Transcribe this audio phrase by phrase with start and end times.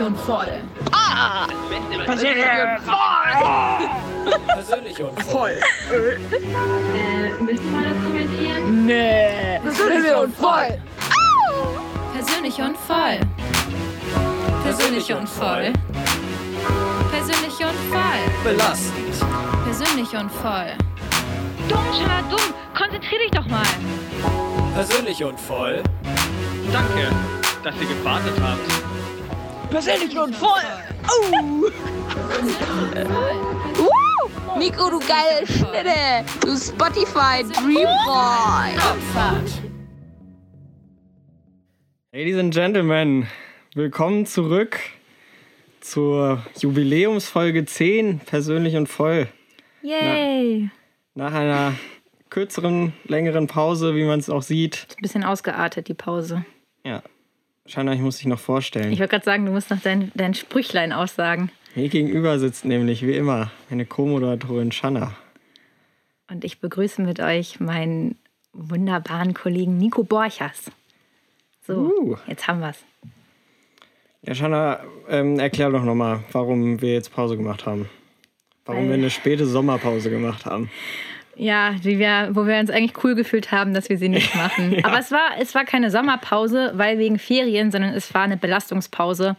[0.00, 0.46] Persönlich und voll.
[4.46, 5.60] Persönlich und voll.
[5.92, 8.86] Äh, müssen wir das kommentieren?
[8.86, 9.60] Nee.
[9.62, 10.78] Persönlich und voll.
[12.14, 13.20] Persönlich und voll.
[14.62, 15.72] Persönlich und voll.
[17.10, 18.22] Persönlich und voll.
[18.42, 19.14] Belastend.
[19.64, 20.72] Persönlich und voll.
[21.68, 22.54] Dumm, Schala, dumm.
[22.74, 23.66] Konzentrier dich doch mal.
[24.74, 25.82] Persönlich und voll.
[26.72, 27.10] Danke,
[27.62, 28.99] dass ihr gewartet habt.
[29.70, 30.48] Persönlich und voll.
[31.04, 31.70] Uh.
[33.76, 34.58] Woo!
[34.58, 36.24] Nico, du geile Schnitte.
[36.40, 38.74] Du Spotify Dream Boy.
[42.12, 43.28] Ladies and Gentlemen,
[43.76, 44.80] willkommen zurück
[45.80, 49.28] zur Jubiläumsfolge 10, persönlich und voll.
[49.82, 50.68] Yay!
[51.14, 51.74] Nach einer
[52.28, 54.88] kürzeren, längeren Pause, wie man es auch sieht.
[54.98, 56.44] Ein bisschen ausgeartet, die Pause.
[56.84, 57.04] Ja,
[57.70, 58.90] Shanna, ich muss dich noch vorstellen.
[58.92, 61.52] Ich wollte gerade sagen, du musst noch dein, dein Sprüchlein aussagen.
[61.76, 65.14] Mir gegenüber sitzt nämlich, wie immer, meine Co-Moderatorin Shanna.
[66.28, 68.16] Und ich begrüße mit euch meinen
[68.52, 70.72] wunderbaren Kollegen Nico Borchers.
[71.64, 72.16] So, Uh.
[72.26, 72.78] jetzt haben wir's.
[74.22, 77.88] Ja, Shanna, ähm, erklär doch nochmal, warum wir jetzt Pause gemacht haben.
[78.64, 80.70] Warum Weil- wir eine späte Sommerpause gemacht haben.
[81.36, 84.76] Ja, die wir, wo wir uns eigentlich cool gefühlt haben, dass wir sie nicht machen.
[84.84, 89.36] Aber es war, es war keine Sommerpause, weil wegen Ferien, sondern es war eine Belastungspause,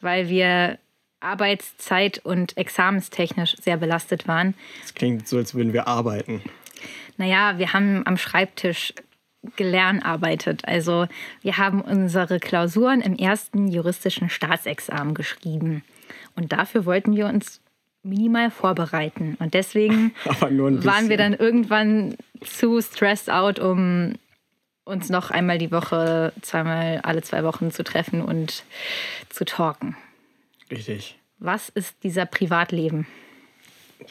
[0.00, 0.78] weil wir
[1.20, 4.54] arbeitszeit- und examenstechnisch sehr belastet waren.
[4.84, 6.42] Es klingt so, als würden wir arbeiten.
[7.16, 8.94] Naja, wir haben am Schreibtisch
[9.56, 10.66] gelernt arbeitet.
[10.66, 11.06] Also
[11.42, 15.82] wir haben unsere Klausuren im ersten juristischen Staatsexamen geschrieben.
[16.36, 17.60] Und dafür wollten wir uns
[18.02, 19.36] minimal vorbereiten.
[19.38, 24.14] Und deswegen waren wir dann irgendwann zu stressed out, um
[24.84, 28.64] uns noch einmal die Woche, zweimal alle zwei Wochen zu treffen und
[29.28, 29.96] zu talken.
[30.70, 31.18] Richtig.
[31.38, 33.06] Was ist dieser Privatleben?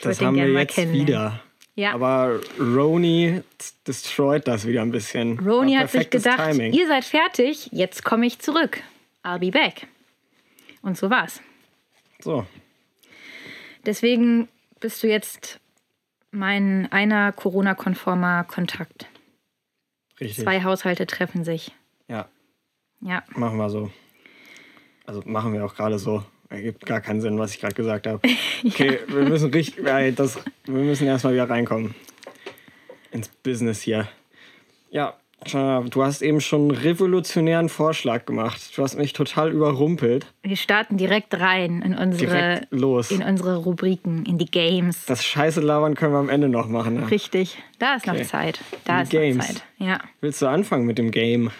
[0.01, 1.41] Das würd den haben wir jetzt wieder.
[1.75, 1.93] Ja.
[1.93, 3.41] Aber Roni
[3.85, 5.37] destroyed das wieder ein bisschen.
[5.39, 6.73] Roni hat sich gedacht, Timing.
[6.73, 8.81] ihr seid fertig, jetzt komme ich zurück.
[9.23, 9.87] I'll be back.
[10.81, 11.41] Und so war's.
[12.19, 12.47] So,
[13.87, 14.47] Deswegen
[14.79, 15.59] bist du jetzt
[16.31, 19.07] mein einer Corona-konformer Kontakt.
[20.19, 20.43] richtig.
[20.43, 21.71] Zwei Haushalte treffen sich.
[22.07, 22.27] Ja,
[23.01, 23.23] Ja.
[23.35, 23.89] machen wir so.
[25.05, 26.23] Also machen wir auch gerade so.
[26.49, 28.19] Ergibt gar keinen Sinn, was ich gerade gesagt habe.
[28.65, 31.93] Okay, wir müssen richtig, ja, das, wir müssen erstmal wieder reinkommen
[33.11, 34.07] ins Business hier.
[34.89, 35.15] Ja,
[35.45, 38.75] du hast eben schon einen revolutionären Vorschlag gemacht.
[38.75, 40.25] Du hast mich total überrumpelt.
[40.43, 45.05] Wir starten direkt rein in unsere, in unsere Rubriken, in die Games.
[45.05, 46.95] Das Scheiße labern können wir am Ende noch machen.
[47.01, 47.11] Ne?
[47.11, 47.57] Richtig.
[47.79, 48.19] Da ist Okay.
[48.19, 48.59] noch Zeit.
[48.85, 49.37] Da Die ist Games.
[49.37, 49.63] noch Zeit.
[49.77, 49.99] Ja.
[50.21, 51.51] Willst du anfangen mit dem Game,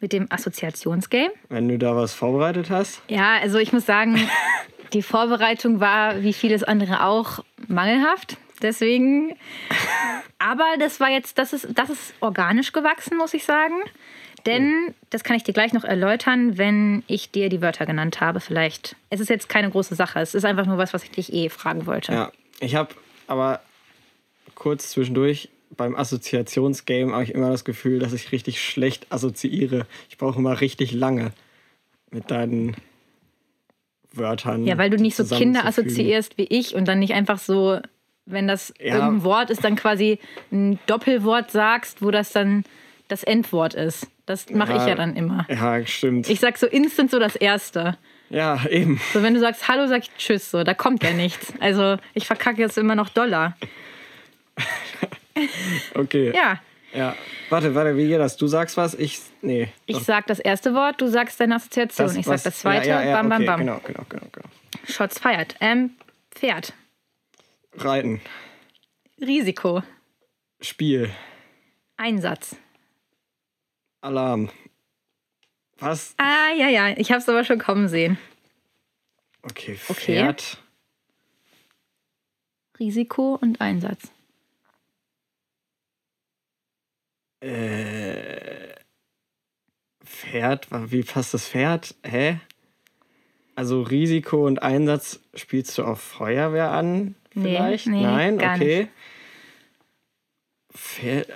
[0.00, 1.30] Mit dem Assoziationsgame.
[1.48, 3.02] wenn du da was vorbereitet hast?
[3.08, 4.18] Ja, also ich muss sagen,
[4.94, 8.36] die Vorbereitung war, wie vieles andere auch, mangelhaft.
[8.62, 9.36] Deswegen.
[10.38, 13.74] Aber das war jetzt, das ist, das ist organisch gewachsen, muss ich sagen.
[14.46, 18.40] Denn, das kann ich dir gleich noch erläutern, wenn ich dir die Wörter genannt habe.
[18.40, 18.96] Vielleicht.
[19.10, 20.20] Es ist jetzt keine große Sache.
[20.20, 22.12] Es ist einfach nur was, was ich dich eh fragen wollte.
[22.12, 22.94] Ja, ich habe
[23.26, 23.60] aber
[24.54, 29.86] kurz zwischendurch beim Assoziationsgame habe ich immer das Gefühl, dass ich richtig schlecht assoziiere.
[30.08, 31.32] Ich brauche immer richtig lange
[32.10, 32.76] mit deinen
[34.12, 34.66] Wörtern.
[34.66, 37.80] Ja, weil du nicht so Kinder assoziierst wie ich und dann nicht einfach so,
[38.30, 38.94] wenn das Ja.
[38.94, 40.18] irgendein Wort ist, dann quasi
[40.52, 42.64] ein Doppelwort sagst, wo das dann
[43.08, 44.06] das Endwort ist.
[44.26, 45.46] Das mache ich ja dann immer.
[45.48, 46.28] Ja, stimmt.
[46.28, 47.96] Ich sag so instant so das Erste.
[48.28, 49.00] ja, eben.
[49.14, 50.50] So, wenn du sagst Hallo, sag ich Tschüss.
[50.50, 51.52] So, da kommt ja nichts.
[51.60, 53.56] Also, ich verkacke jetzt immer noch Dollar.
[55.94, 56.32] Okay.
[56.34, 56.58] Ja,
[56.92, 57.14] ja.
[57.48, 58.36] Warte, warte, wie geht das?
[58.36, 59.20] Du sagst was, ich.
[59.40, 59.68] Nee.
[59.86, 62.08] ich doch, sag das erste Wort, du sagst deine Assoziation.
[62.16, 63.60] ich sag was- das zweite, ja, ja, ja, bam, bam, okay, bam.
[63.60, 64.48] Genau, genau, genau, genau.
[64.88, 65.54] Shots feiert.
[65.60, 65.90] Ähm,
[66.32, 66.72] Pferd.
[67.84, 68.20] Reiten.
[69.20, 69.82] Risiko.
[70.60, 71.10] Spiel.
[71.96, 72.56] Einsatz.
[74.00, 74.50] Alarm.
[75.78, 76.14] Was?
[76.16, 78.18] Ah, ja, ja, ich hab's aber schon kommen sehen.
[79.42, 79.94] Okay, Okay.
[79.94, 80.58] Pferd.
[82.78, 84.10] Risiko und Einsatz.
[87.40, 88.74] Äh,
[90.04, 91.94] Pferd, wie passt das Pferd?
[92.04, 92.40] Hä?
[93.54, 97.14] Also Risiko und Einsatz spielst du auf Feuerwehr an?
[97.34, 97.86] Nee, Vielleicht?
[97.86, 98.88] nee, Nein, gar okay.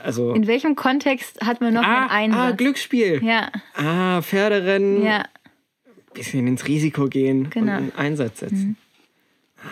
[0.02, 0.34] Also.
[0.34, 2.52] In welchem Kontext hat man noch ah, einen Einsatz?
[2.52, 3.24] ah, Glücksspiel.
[3.24, 5.04] Ja, Ah, Pferderennen.
[5.04, 5.24] ja.
[6.14, 7.72] Bisschen ins Risiko gehen Genau.
[7.72, 8.76] und einen Einsatz setzen.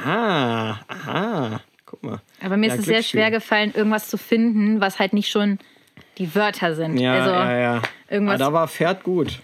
[0.04, 1.60] Ah, aha.
[1.84, 2.20] Guck mal.
[2.42, 5.58] Aber mir Ja, ist es sehr schwer gefallen, irgendwas zu finden, was halt nicht schon
[6.18, 6.96] die Wörter sind.
[6.98, 7.82] Ja, also ja, ja.
[8.08, 8.40] irgendwas.
[8.40, 9.40] Aber da war Pferd gut.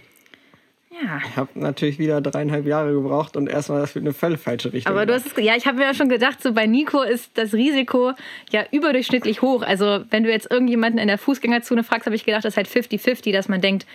[1.02, 1.20] Ja, Ja.
[1.28, 4.92] Ich habe natürlich wieder dreieinhalb Jahre gebraucht und erstmal das für eine völlig falsche Richtung.
[4.92, 7.36] Aber du hast es, ja, ich habe mir ja schon gedacht, so bei Nico ist
[7.36, 8.12] das Risiko
[8.50, 9.62] ja überdurchschnittlich hoch.
[9.62, 12.68] Also wenn du jetzt irgendjemanden in der Fußgängerzone fragst, habe ich gedacht, das ist halt
[12.68, 13.86] 50-50, dass man denkt,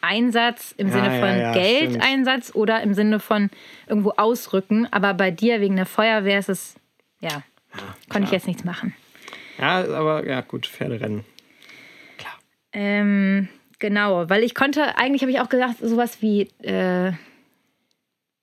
[0.00, 3.50] Einsatz im Ja, Sinne ja, von ja, Geldeinsatz oder im Sinne von
[3.88, 4.86] irgendwo ausrücken.
[4.92, 6.74] Aber bei dir wegen der Feuerwehr ist es,
[7.20, 7.42] ja,
[8.08, 8.94] konnte ich jetzt nichts machen.
[9.58, 11.24] Ja, aber ja, gut, Pferderennen.
[12.72, 17.12] Ähm, genau, weil ich konnte, eigentlich habe ich auch gedacht, sowas wie äh,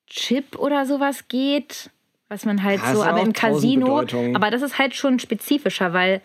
[0.08, 1.90] Chip oder sowas geht,
[2.28, 4.04] was man halt Ja, so, aber im Casino,
[4.34, 6.22] aber das ist halt schon spezifischer, weil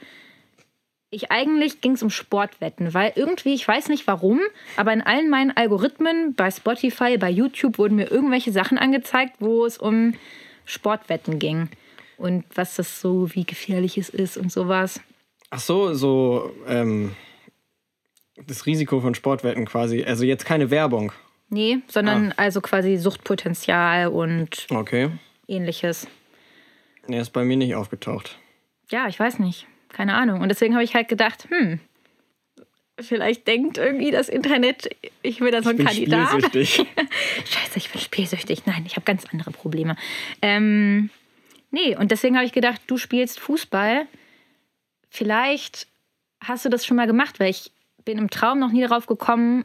[1.10, 4.40] ich eigentlich ging es um Sportwetten, weil irgendwie, ich weiß nicht warum,
[4.76, 9.66] aber in allen meinen Algorithmen bei Spotify, bei YouTube wurden mir irgendwelche Sachen angezeigt, wo
[9.66, 10.14] es um
[10.64, 11.68] Sportwetten ging
[12.16, 15.00] und was das so, wie gefährlich es ist und sowas.
[15.50, 17.16] Ach so, so ähm,
[18.46, 20.04] das Risiko von Sportwetten quasi.
[20.04, 21.12] Also jetzt keine Werbung.
[21.48, 25.10] Nee, sondern also quasi Suchtpotenzial und Okay.
[25.48, 26.06] ähnliches.
[27.08, 28.38] Nee, ist bei mir nicht aufgetaucht.
[28.90, 29.66] Ja, ich weiß nicht.
[29.88, 30.40] Keine Ahnung.
[30.42, 31.80] Und deswegen habe ich halt gedacht, hm,
[33.00, 34.88] vielleicht denkt irgendwie das Internet,
[35.22, 36.28] ich will da so ein Ich bin Kandidat.
[36.28, 36.86] spielsüchtig.
[37.46, 38.66] Scheiße, ich bin spielsüchtig.
[38.66, 39.96] Nein, ich habe ganz andere Probleme.
[40.42, 41.10] Ähm,
[41.72, 44.06] nee, und deswegen habe ich gedacht, du spielst Fußball.
[45.08, 45.88] Vielleicht
[46.40, 47.72] hast du das schon mal gemacht, weil ich
[48.04, 49.64] bin im Traum noch nie darauf gekommen,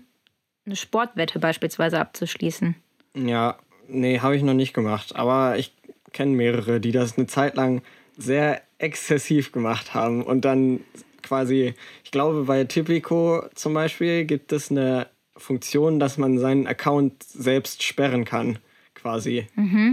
[0.65, 2.75] eine Sportwette beispielsweise abzuschließen.
[3.15, 5.15] Ja, nee, habe ich noch nicht gemacht.
[5.15, 5.73] Aber ich
[6.11, 7.81] kenne mehrere, die das eine Zeit lang
[8.17, 10.81] sehr exzessiv gemacht haben und dann
[11.21, 11.73] quasi,
[12.03, 15.07] ich glaube, bei Tipico zum Beispiel gibt es eine
[15.37, 18.59] Funktion, dass man seinen Account selbst sperren kann,
[18.93, 19.47] quasi.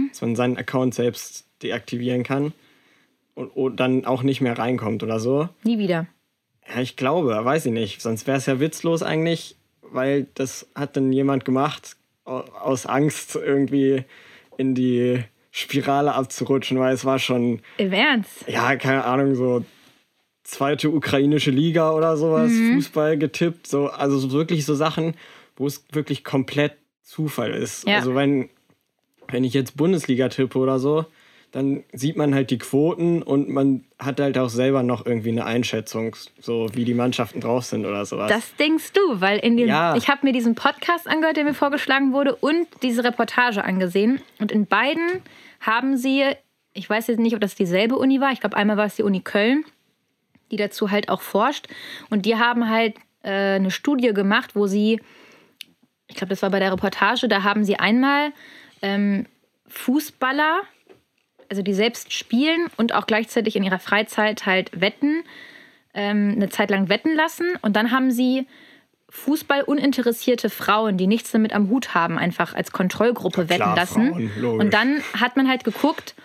[0.09, 2.53] Dass man seinen Account selbst deaktivieren kann
[3.35, 5.49] und, und dann auch nicht mehr reinkommt oder so.
[5.63, 6.07] Nie wieder.
[6.73, 8.01] Ja, ich glaube, weiß ich nicht.
[8.01, 11.95] Sonst wäre es ja witzlos eigentlich, weil das hat dann jemand gemacht
[12.25, 14.03] au- aus Angst irgendwie
[14.57, 18.45] in die Spirale abzurutschen, weil es war schon, Im Ernst?
[18.47, 19.63] ja, keine Ahnung, so
[20.43, 25.15] zweite ukrainische Liga oder sowas, Fußball getippt, so, also so wirklich so Sachen,
[25.55, 27.87] wo es wirklich komplett Zufall ist.
[27.87, 27.97] Ja.
[27.97, 28.49] Also wenn,
[29.29, 31.05] wenn ich jetzt Bundesliga tippe oder so,
[31.53, 35.45] dann sieht man halt die Quoten und man hat halt auch selber noch irgendwie eine
[35.45, 38.27] Einschätzung, so wie die Mannschaften drauf sind oder sowas.
[38.29, 39.95] Das denkst du, weil in dem, Ja.
[39.95, 44.19] ich habe mir diesen Podcast angehört, der mir vorgeschlagen wurde, und diese Reportage angesehen.
[44.39, 45.21] Und in beiden
[45.61, 46.23] haben sie,
[46.73, 49.03] ich weiß jetzt nicht, ob das dieselbe Uni war, ich glaube einmal war es die
[49.03, 49.63] Uni Köln,
[50.49, 51.67] die dazu halt auch forscht.
[52.09, 54.99] Und die haben halt äh, eine Studie gemacht, wo sie,
[56.07, 58.31] ich glaube, das war bei der Reportage, da haben sie einmal
[58.81, 59.27] ähm,
[59.67, 60.61] Fußballer,
[61.53, 65.23] also die selbst spielen und auch gleichzeitig in ihrer Freizeit halt wetten,
[65.93, 67.45] ähm, eine Zeit lang wetten lassen.
[67.61, 68.47] Und dann haben sie
[69.09, 74.31] Fußball uninteressierte Frauen, die nichts damit am Hut haben, einfach als Kontrollgruppe wetten klar, lassen.
[74.31, 76.15] Frauen, und dann hat man halt geguckt,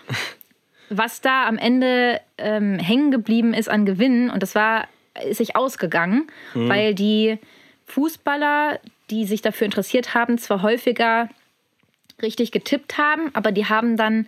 [0.89, 4.31] was da am Ende ähm, hängen geblieben ist an Gewinnen.
[4.31, 4.89] Und das war,
[5.29, 6.69] ist sich ausgegangen, Mhm.
[6.71, 7.37] weil die
[7.85, 11.29] Fußballer, die sich dafür interessiert haben, zwar häufiger
[12.23, 14.27] richtig getippt haben, aber die haben dann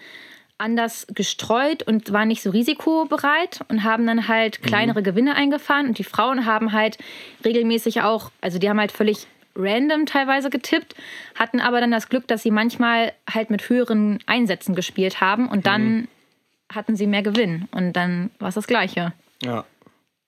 [0.61, 5.89] anders gestreut und waren nicht so risikobereit und haben dann halt kleinere Gewinne eingefahren.
[5.89, 6.99] Und die Frauen haben halt
[7.45, 9.27] regelmäßig auch, also die haben halt völlig
[9.57, 10.95] random teilweise getippt,
[11.35, 15.67] hatten aber dann das Glück, dass sie manchmal halt mit höheren Einsätzen gespielt haben und
[15.67, 16.09] dann
[16.73, 17.67] hatten sie mehr Gewinn.
[17.73, 19.13] Und dann war es das Gleiche.
[19.43, 19.65] ja.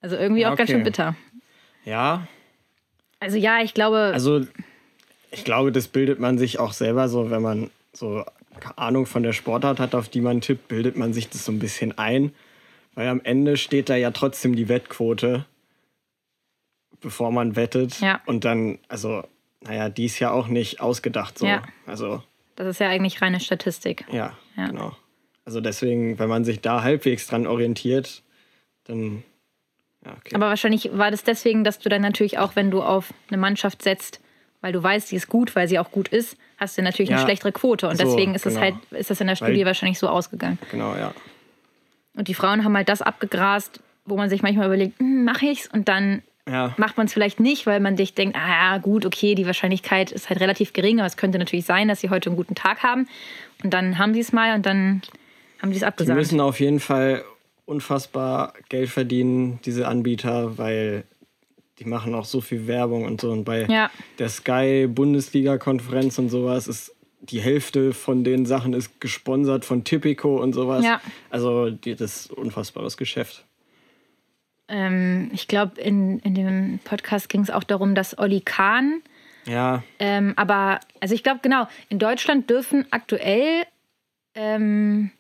[0.01, 0.79] Also irgendwie Ja, auch ganz okay.
[0.79, 1.15] schön bitter.
[1.85, 2.27] ja,
[3.21, 4.45] Also ja, ich glaube, Also,
[5.31, 8.25] ich glaube, das bildet man sich auch selber so, wenn man so
[8.77, 11.59] Ahnung von der Sportart hat, auf die man tippt, bildet man sich das so ein
[11.59, 12.33] bisschen ein.
[12.95, 15.47] Weil am Ende steht da ja trotzdem die Wettquote,
[17.01, 18.01] bevor man wettet.
[18.01, 18.21] Ja.
[18.27, 19.25] Und dann, also,
[19.63, 21.47] naja, die ist ja auch nicht ausgedacht so.
[21.47, 21.63] Ja.
[21.87, 22.23] Also,
[22.57, 24.05] das ist ja eigentlich reine Statistik.
[24.13, 24.67] ja, Ja.
[24.67, 24.97] genau.
[25.45, 28.23] Also deswegen, wenn man sich da halbwegs dran orientiert,
[28.85, 29.25] dann,
[30.05, 30.35] ja, okay.
[30.37, 33.83] Aber wahrscheinlich war das deswegen, dass du dann natürlich auch, wenn du auf eine Mannschaft
[33.83, 34.21] setzt,
[34.61, 37.21] weil du weißt, sie ist gut, weil sie auch gut ist, hast du natürlich eine
[37.21, 37.89] Ja, schlechtere Quote.
[37.89, 38.65] Und so, deswegen ist es genau.
[38.65, 40.59] halt, ist das in der Weil- Studie wahrscheinlich so ausgegangen.
[40.71, 41.13] genau, ja.
[42.15, 45.67] Und die Frauen haben halt das abgegrast, wo man sich manchmal überlegt, hm, mache ich's?
[45.69, 49.35] Und dann Ja, macht man es vielleicht nicht, weil man sich denkt, ah gut, okay,
[49.37, 52.37] die Wahrscheinlichkeit ist halt relativ gering, aber es könnte natürlich sein, dass sie heute einen
[52.37, 53.07] guten Tag haben.
[53.63, 55.03] Und dann haben sie es mal und dann
[55.63, 56.19] haben sie es Die abgesagt.
[56.19, 57.23] müssen auf jeden Fall
[57.65, 61.05] unfassbar Geld verdienen, diese Anbieter, weil
[61.83, 63.31] die machen auch so viel Werbung und so.
[63.31, 63.91] Und bei Ja.
[64.19, 70.41] der Sky Bundesliga-Konferenz und sowas ist die Hälfte von den Sachen ist gesponsert von Tipico
[70.43, 70.85] und sowas.
[70.85, 71.01] Ja.
[71.31, 73.45] Also das ist ein unfassbares Geschäft.
[74.69, 79.03] Ähm, ich glaube, in, in dem Podcast ging es auch darum, dass Olli Kahn
[79.47, 83.65] Ja, Ähm, aber, also ich glaube, genau, in Deutschland dürfen aktuell
[84.35, 85.11] ähm,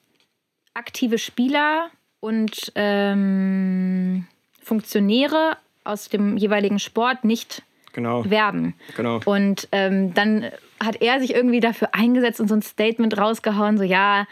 [0.74, 1.90] aktive Spieler
[2.20, 4.26] und ähm,
[4.60, 7.62] Funktionäre aus dem jeweiligen Sport nicht
[7.92, 8.28] genau.
[8.28, 8.74] werben.
[8.96, 9.20] genau.
[9.24, 10.50] Und ähm, dann
[10.82, 14.26] hat er sich irgendwie dafür eingesetzt und so ein Statement rausgehauen, so ja,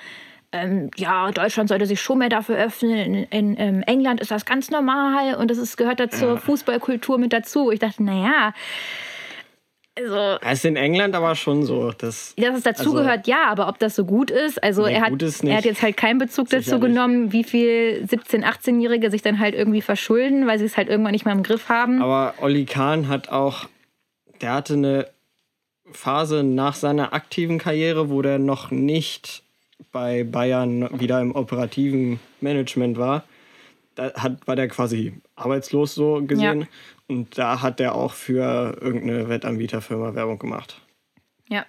[0.53, 2.97] ähm, ja, Deutschland sollte sich schon mehr dafür öffnen.
[2.97, 7.19] In, in, ähm, England ist das ganz normal und das ist, gehört da zur Fußballkultur
[7.19, 7.71] mit dazu.
[7.71, 8.53] Ich dachte, naja,
[9.97, 12.35] also Es ist in England aber schon so, dass.
[12.37, 15.57] dass es dazugehört, ja, aber ob das so gut ist, also Nee, er, hat, er
[15.57, 16.87] hat jetzt halt keinen Bezug dazu Sicher nicht.
[16.89, 21.13] genommen, wie viel 17-, 18-Jährige sich dann halt irgendwie verschulden, weil sie es halt irgendwann
[21.13, 22.01] nicht mehr im Griff haben.
[22.03, 23.69] Aber Olli Kahn hat auch,
[24.41, 25.09] der hatte eine
[25.93, 29.43] Phase nach seiner aktiven Karriere, wo der noch nicht
[29.93, 33.25] bei Bayern wieder im operativen Management war.
[33.97, 36.61] Da hat, war der quasi arbeitslos so gesehen.
[36.61, 36.67] Ja.
[37.11, 40.81] Und da hat der auch für irgendeine Wettanbieterfirma Werbung gemacht.
[41.49, 41.65] ja.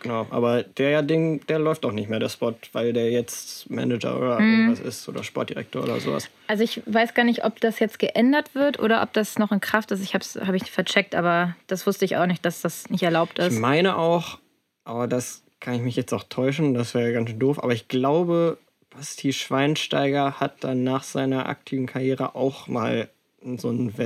[0.00, 4.16] Genau, aber der Ding, der läuft auch nicht mehr, der Spot, weil der jetzt Manager
[4.16, 4.50] oder Mhm.
[4.52, 6.30] irgendwas ist oder Sportdirektor oder sowas.
[6.46, 9.58] Also ich weiß gar nicht, ob das jetzt geändert wird oder ob das noch in
[9.58, 10.00] Kraft ist.
[10.00, 13.02] Ich habe es hab ich vercheckt, aber das wusste ich auch nicht, dass das nicht
[13.02, 13.58] erlaubt Ich ist.
[13.58, 14.38] meine auch,
[14.84, 17.88] aber das kann ich mich jetzt auch täuschen, das wäre ganz schön doof, aber ich
[17.88, 18.58] glaube,
[18.90, 23.08] Basti Schweinsteiger hat dann nach seiner aktiven Karriere auch mal
[23.56, 23.98] so einen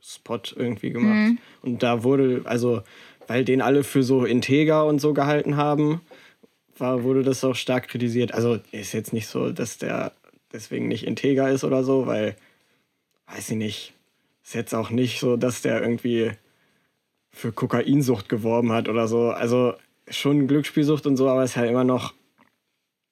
[0.00, 1.30] Wettspot irgendwie gemacht.
[1.30, 1.38] Mhm.
[1.62, 2.82] Und da wurde, also,
[3.26, 6.00] weil den alle für so integer und so gehalten haben,
[6.76, 8.32] war, wurde das auch stark kritisiert.
[8.32, 10.12] Also ist jetzt nicht so, dass der
[10.52, 12.34] deswegen nicht integer ist oder so, weil,
[13.26, 13.94] weiß ich nicht,
[14.42, 16.32] ist jetzt auch nicht so, dass der irgendwie
[17.30, 19.30] für Kokainsucht geworben hat oder so.
[19.30, 19.74] Also
[20.08, 22.14] schon Glücksspielsucht und so, aber es ist halt immer noch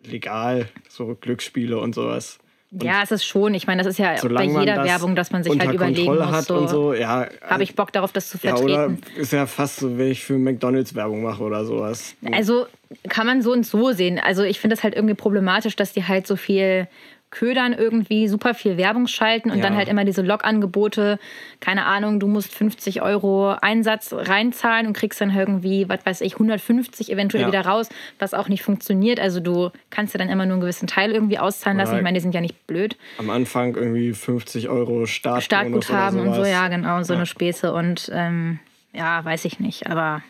[0.03, 2.39] legal, so Glücksspiele und sowas.
[2.71, 3.55] Ja, es ist schon.
[3.55, 6.31] Ich meine, das ist ja bei jeder das Werbung, dass man sich halt überlegen Kontrolle
[6.31, 7.27] muss, so, und so, ja.
[7.43, 9.01] habe ich Bock darauf, das zu ja, oder vertreten.
[9.17, 12.15] ist ja fast so, wenn ich für McDonalds Werbung mache oder sowas.
[12.33, 12.67] Also
[13.09, 14.19] kann man so und so sehen.
[14.19, 16.89] Also ich finde es halt irgendwie problematisch, dass die halt so viel
[17.31, 19.63] ködern irgendwie, super viel Werbung schalten und Ja.
[19.65, 21.19] dann halt immer diese Log-Angebote,
[21.61, 26.35] keine Ahnung, du musst 50 Euro Einsatz reinzahlen und kriegst dann irgendwie, was weiß ich,
[26.39, 27.49] 150 eventuell Ja.
[27.49, 29.21] wieder raus, was auch nicht funktioniert.
[29.21, 31.91] Also du kannst ja dann immer nur einen gewissen Teil irgendwie auszahlen lassen.
[31.91, 32.97] Oder- Ich meine, die sind ja nicht blöd.
[33.19, 37.19] Am Anfang irgendwie 50 Euro Start Startguthaben und so, ja, genau, so Ja.
[37.19, 38.59] eine Späße und ähm,
[38.95, 40.23] ja, weiß ich nicht, aber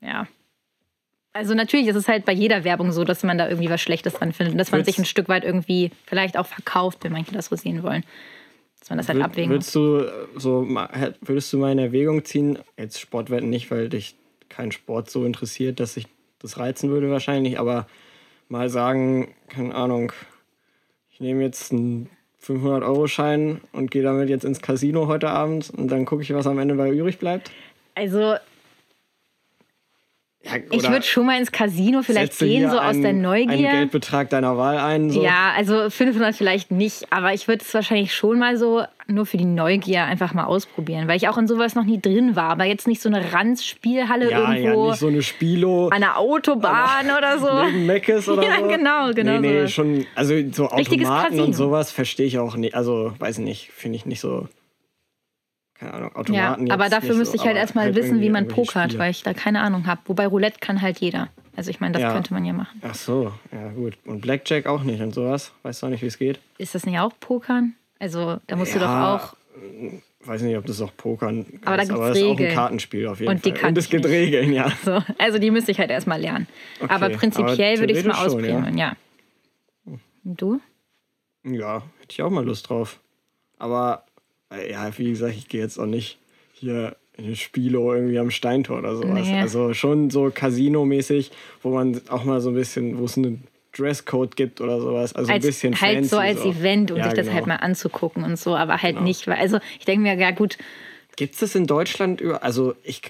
[0.00, 0.26] ja.
[1.34, 4.14] Also natürlich ist es halt bei jeder Werbung so, dass man da irgendwie was Schlechtes
[4.14, 7.32] dran findet und dass man sich ein Stück weit irgendwie vielleicht auch verkauft, wenn manche
[7.32, 8.04] das so sehen wollen.
[8.80, 9.74] Dass man das halt Wür- abwägen muss.
[9.74, 9.98] Würdest du
[10.36, 10.66] äh, so
[11.22, 14.14] würdest du mal in Erwägung ziehen, jetzt Sportwetten nicht, weil dich
[14.48, 16.06] kein Sport so interessiert, dass sich
[16.40, 17.86] das reizen würde wahrscheinlich, aber
[18.48, 20.12] mal sagen, keine Ahnung,
[21.10, 22.10] ich nehme jetzt einen
[22.44, 26.58] 500-Euro-Schein und gehe damit jetzt ins Casino heute Abend und dann gucke ich, was am
[26.58, 27.50] Ende bei übrig bleibt.
[27.94, 28.34] Also
[30.44, 33.70] Ja, ich würde schon mal ins Casino vielleicht gehen, so aus einen, der Einen Neugier.
[33.70, 35.08] Geldbetrag deiner Wahl ein.
[35.10, 35.22] So.
[35.22, 39.36] Ja, also 500 vielleicht nicht, aber ich würde es wahrscheinlich schon mal so nur für
[39.36, 42.64] die Neugier einfach mal ausprobieren, weil ich auch in sowas noch nie drin war, aber
[42.64, 45.88] jetzt nicht so eine Ranzspielhalle ja, irgendwo ja, nicht so eine Spilo.
[45.88, 47.64] an der Autobahn oder so.
[47.64, 48.66] Neben Meckes oder Ja, so?
[48.68, 49.72] genau, genau Nee, nee, sowas.
[49.72, 51.44] schon, also so Richtiges Automaten Casino.
[51.44, 52.74] und sowas verstehe ich auch nicht.
[52.74, 54.48] Also, weiß ich nicht, finde ich nicht so.
[55.82, 58.20] Keine Ahnung, Ja, Automaten aber jetzt dafür müsste so, ich halt aber erstmal halt wissen,
[58.20, 60.00] wie man pokert, weil ich da keine Ahnung habe.
[60.06, 61.28] Wobei Roulette kann halt jeder.
[61.56, 62.12] Also ich meine, das Ja.
[62.12, 62.80] könnte man ja machen.
[62.82, 63.98] Ach so, ja gut.
[64.04, 65.52] Und Blackjack auch nicht und sowas.
[65.64, 66.38] Weißt du auch nicht, wie es geht?
[66.58, 67.74] Ist das nicht auch Pokern?
[67.98, 69.36] Also da musst du Ja, doch auch.
[70.24, 72.48] Weiß nicht, ob das auch Pokern Aber da ist, gibt's aber es ist auch ein.
[72.54, 73.68] Kartenspiel auf jeden Und Fall.
[73.70, 74.12] und es gibt nicht.
[74.12, 74.70] Regeln, ja.
[74.84, 75.02] So.
[75.18, 76.46] Also die müsste ich halt erstmal lernen.
[76.80, 78.26] Okay, aber prinzipiell aber würde ich es mal schon, ja.
[78.56, 78.92] ausprobieren, ja.
[79.84, 80.00] Und
[80.40, 80.60] du?
[81.44, 83.00] Ja, hätte ich auch mal Lust drauf.
[83.58, 84.11] Aber, äh,
[84.70, 86.18] ja, wie gesagt, ich gehe jetzt auch nicht
[86.52, 89.28] hier in Spilo irgendwie am Steintor oder sowas.
[89.28, 89.40] Nee.
[89.40, 91.30] Also schon so Casino-mäßig,
[91.62, 93.44] wo man auch mal so ein bisschen, wo es einen
[93.76, 95.14] Dresscode gibt oder sowas.
[95.14, 97.36] Also Als, ein bisschen halt fancy, so als Event, um Ja, sich das genau.
[97.36, 99.04] halt mal anzugucken und so, aber halt Genau.
[99.06, 100.58] nicht, weil, also ich denke mir, ja gut,
[101.16, 103.02] Gibt es das in Deutschland über, also ich,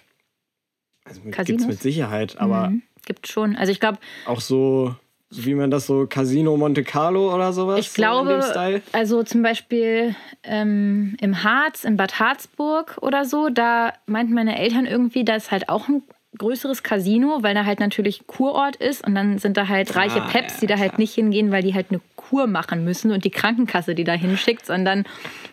[1.05, 3.55] also gibt es mit Sicherheit, aber mhm, gibt schon.
[3.55, 4.97] Also ich glaube, auch so,
[5.33, 7.81] so wie man das so Casino Monte Carlo oder sowas.
[7.81, 8.83] Ich so glaube, Style?
[8.93, 14.85] also zum Beispiel ähm, im Harz, in Bad Harzburg oder so, da meinten meine Eltern
[14.85, 16.03] irgendwie, da ist halt auch ein
[16.39, 20.29] größeres Casino, weil da halt natürlich Kurort ist und dann sind da halt reiche Ah,
[20.29, 21.01] Peps, ja, die da halt klar.
[21.01, 24.65] nicht hingehen, weil die halt eine Kur machen müssen und die Krankenkasse die da hinschickt,
[24.65, 25.05] sondern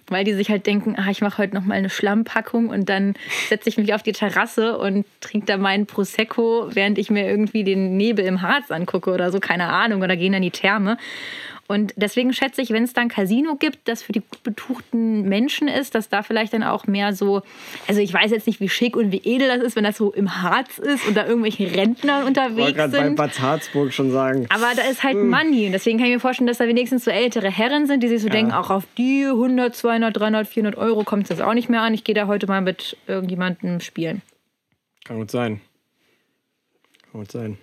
[0.08, 3.16] weil die sich halt denken, ah, ich mache heute noch mal eine Schlammpackung und dann
[3.50, 7.64] setze ich mich auf die Terrasse und trinke da meinen Prosecco, während ich mir irgendwie
[7.66, 10.98] den Nebel im Harz angucke oder so, keine Ahnung, oder gehen dann die Therme.
[11.72, 15.30] Und deswegen schätze ich, wenn es da ein Casino gibt, das für die gut betuchten
[15.30, 17.44] Menschen ist, dass da vielleicht dann auch mehr so,
[17.88, 20.12] also ich weiß jetzt nicht, wie schick und wie edel das ist, wenn das so
[20.12, 23.16] im Harz ist und da irgendwelche Rentner Ich wollte unterwegs gerade bei sind.
[23.18, 24.48] Bad Harzburg schon sagen.
[24.50, 25.68] Aber da ist halt Money.
[25.68, 28.24] Und deswegen kann ich mir vorstellen, dass da wenigstens so ältere Herren sind, die sich
[28.24, 31.70] so denken, auch auf die 100, 200, 300, 400 Euro kommt es jetzt auch nicht
[31.70, 31.94] mehr an.
[31.94, 34.24] Ich gehe da heute mal mit irgendjemandem spielen.
[35.06, 35.62] Kann gut sein.
[37.12, 37.60] Kann gut sein.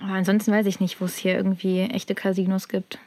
[0.00, 3.00] Aber ansonsten weiß ich nicht, wo es hier irgendwie echte Casinos gibt.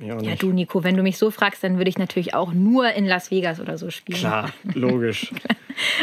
[0.00, 2.90] Ja, Ja, du, Nico, wenn du mich so fragst, dann würde ich natürlich auch nur
[2.92, 4.18] in Las Vegas oder so spielen.
[4.18, 5.30] Klar, logisch.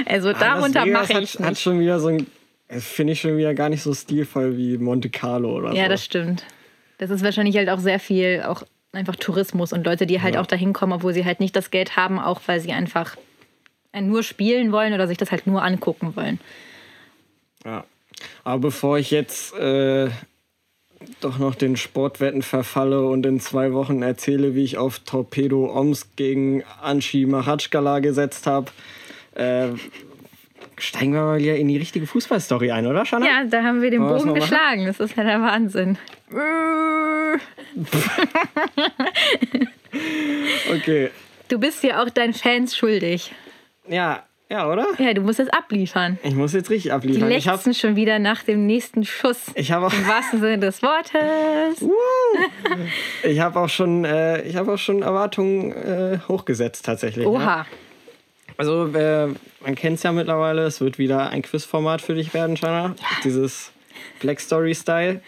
[0.05, 1.61] Also Ah, darunter Las Vegas mache hat, ich hat nicht.
[1.61, 2.25] schon wieder so ein.
[2.67, 5.89] Das finde ich schon wieder gar nicht so stilvoll wie Monte Carlo oder Ja, so.
[5.89, 6.45] das stimmt.
[6.97, 10.41] Das ist wahrscheinlich halt auch sehr viel, auch einfach Tourismus und Leute, die halt Ja.
[10.41, 13.15] auch dahin kommen, obwohl sie halt nicht das Geld haben, auch weil sie einfach
[13.99, 16.39] nur spielen wollen oder sich das halt nur angucken wollen.
[17.65, 17.83] Ja.
[18.43, 20.09] Aber bevor ich jetzt äh,
[21.21, 26.15] doch noch den Sportwetten verfalle und in zwei Wochen erzähle, wie ich auf Torpedo Omsk
[26.15, 28.71] gegen Anschi Machatschkala gesetzt habe,
[29.35, 29.69] äh,
[30.77, 33.25] steigen wir mal in die richtige Fußballstory ein, oder, Shanna?
[33.25, 34.35] Ja, da haben wir den Bogen machen?
[34.35, 34.85] geschlagen.
[34.85, 35.97] Das ist ja der Wahnsinn.
[40.71, 41.09] Okay.
[41.47, 43.31] Du bist ja auch deinen Fans schuldig.
[43.87, 44.87] Ja, ja, oder?
[44.97, 46.17] Ja, du musst es abliefern.
[46.23, 47.31] Ich muss jetzt richtig Die abliefern.
[47.31, 49.51] Ich habe lechzen schon wieder nach dem nächsten Schuss.
[49.55, 51.85] ich hab auch, Im wahrsten Sinne des Wortes.
[53.23, 57.25] ich hab auch schon, äh, ich hab auch schon Erwartungen äh, hochgesetzt tatsächlich.
[57.25, 57.31] Ne?
[57.31, 57.65] Oha.
[58.55, 59.27] Also, äh,
[59.61, 62.95] man kennt es ja mittlerweile, es wird wieder ein Quizformat für dich werden, Shanna.
[63.23, 63.71] Dieses
[64.19, 65.21] Black Story-Style.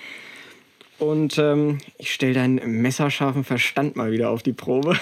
[0.97, 4.97] Und ähm, ich stelle deinen messerscharfen Verstand mal wieder auf die Probe.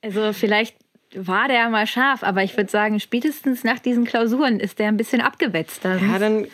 [0.00, 0.76] Also vielleicht
[1.14, 4.96] war der mal scharf, aber ich würde sagen, spätestens nach diesen Klausuren ist der ein
[4.96, 5.84] bisschen abgewetzt.
[5.84, 6.46] Da Ja, dann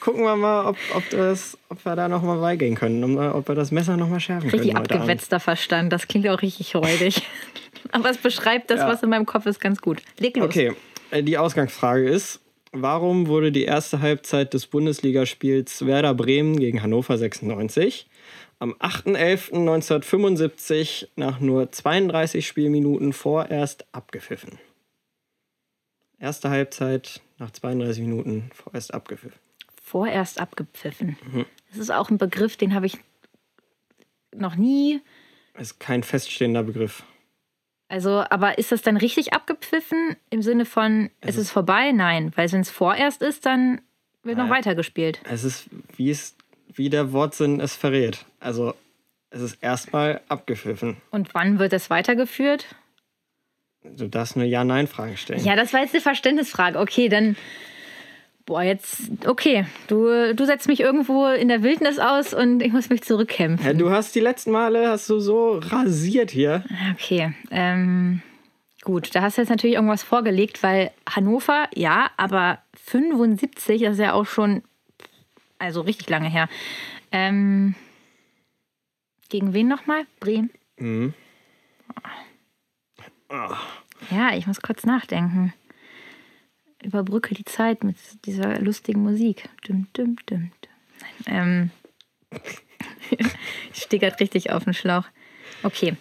[0.00, 3.46] gucken wir mal, ob, ob, das, ob wir da noch mal beigehen können, um, ob
[3.48, 4.76] wir das Messer noch mal schärfen richtig können.
[4.78, 4.92] Abend.
[4.92, 5.92] abgewetzter Verstand.
[5.92, 7.22] Das klingt auch richtig räudig.
[7.92, 8.88] aber es beschreibt das, Ja.
[8.88, 10.02] was in meinem Kopf ist, ganz gut.
[10.18, 10.46] Leg los.
[10.46, 10.72] Okay,
[11.10, 12.40] äh, die Ausgangsfrage ist,
[12.72, 18.06] warum wurde die erste Halbzeit des Bundesligaspiels Werder Bremen gegen Hannover 96
[18.60, 24.60] am 8.11.1975 nach nur 32 Spielminuten vorerst abgepfiffen?
[26.20, 29.40] Erste Halbzeit nach 32 Minuten vorerst abgepfiffen.
[29.82, 31.16] Vorerst abgepfiffen.
[31.32, 31.46] Mhm.
[31.70, 32.98] Das ist auch ein Begriff, den habe ich
[34.36, 35.00] noch nie.
[35.58, 37.04] Ist kein feststehender Begriff.
[37.88, 41.92] Also, aber ist das dann richtig abgepfiffen im Sinne von, ist es vorbei?
[41.92, 43.80] Nein, weil wenn es vorerst ist, dann
[44.22, 44.58] wird noch Nein.
[44.58, 45.20] weitergespielt.
[45.24, 46.36] Es ist, wie, es,
[46.74, 48.24] wie der Wortsinn es verrät.
[48.38, 48.74] Also,
[49.30, 50.96] es ist erstmal abgepfiffen.
[51.10, 52.66] Und wann wird es weitergeführt?
[53.82, 55.42] Du darfst eine Ja-Nein-Frage stellen.
[55.44, 56.78] Ja, das war jetzt eine Verständnisfrage.
[56.78, 57.36] Okay, dann.
[58.44, 59.10] Boah, jetzt.
[59.26, 63.66] Okay, du, du setzt mich irgendwo in der Wildnis aus und ich muss mich zurückkämpfen.
[63.66, 66.64] Ja, du hast die letzten Male hast du so rasiert hier.
[66.94, 68.22] Okay, ähm.
[68.82, 73.98] Gut, da hast du jetzt natürlich irgendwas vorgelegt, weil Hannover, ja, aber 75, das ist
[73.98, 74.62] ja auch schon.
[75.60, 76.48] Also richtig lange her.
[77.12, 77.76] Ähm.
[79.28, 80.06] Gegen wen nochmal?
[80.18, 80.50] Bremen.
[80.78, 81.14] Mhm.
[84.10, 85.52] Ja, ich muss kurz nachdenken.
[86.82, 89.48] Überbrücke die Zeit mit dieser lustigen Musik.
[89.66, 90.72] Dum, dum, dum, dum.
[91.26, 91.70] Nein,
[92.30, 92.40] ähm,
[93.72, 95.04] ich stehe gerade richtig auf den Schlauch.
[95.62, 95.94] Okay.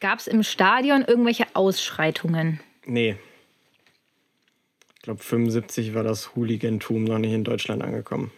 [0.00, 2.60] Gab es im Stadion irgendwelche Ausschreitungen?
[2.84, 3.16] Nee.
[5.06, 8.32] Ich glaube, 75 war das Hooligantum noch nicht in Deutschland angekommen.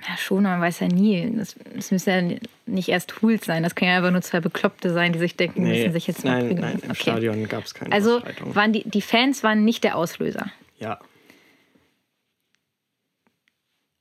[0.00, 1.30] Ja, schon, man weiß ja nie.
[1.36, 3.62] Das, das müssen ja nicht erst Hools sein.
[3.62, 6.24] Das können ja einfach nur zwei Bekloppte sein, die sich denken, Nee, müssen sich jetzt
[6.24, 7.02] mal nein, nein, im Okay.
[7.02, 8.22] Stadion gab es keine Also
[8.54, 10.50] waren die, die Fans waren nicht der Auslöser.
[10.78, 10.98] Ja,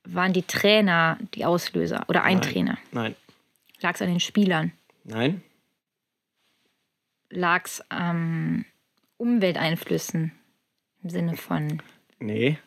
[0.05, 2.49] Waren die Trainer die Auslöser oder ein Nein.
[2.49, 2.77] Trainer?
[2.93, 3.15] nein,
[3.81, 4.71] Lag es an den Spielern?
[5.03, 5.41] nein,
[7.29, 8.63] lag es an
[9.17, 10.31] Umwelteinflüssen
[11.03, 11.81] im Sinne von
[12.19, 12.57] nee,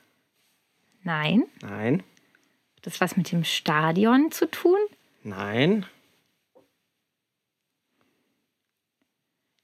[1.03, 1.45] nein.
[1.63, 2.03] nein,
[2.77, 4.79] Hat das was mit dem Stadion zu tun?
[5.23, 5.87] nein.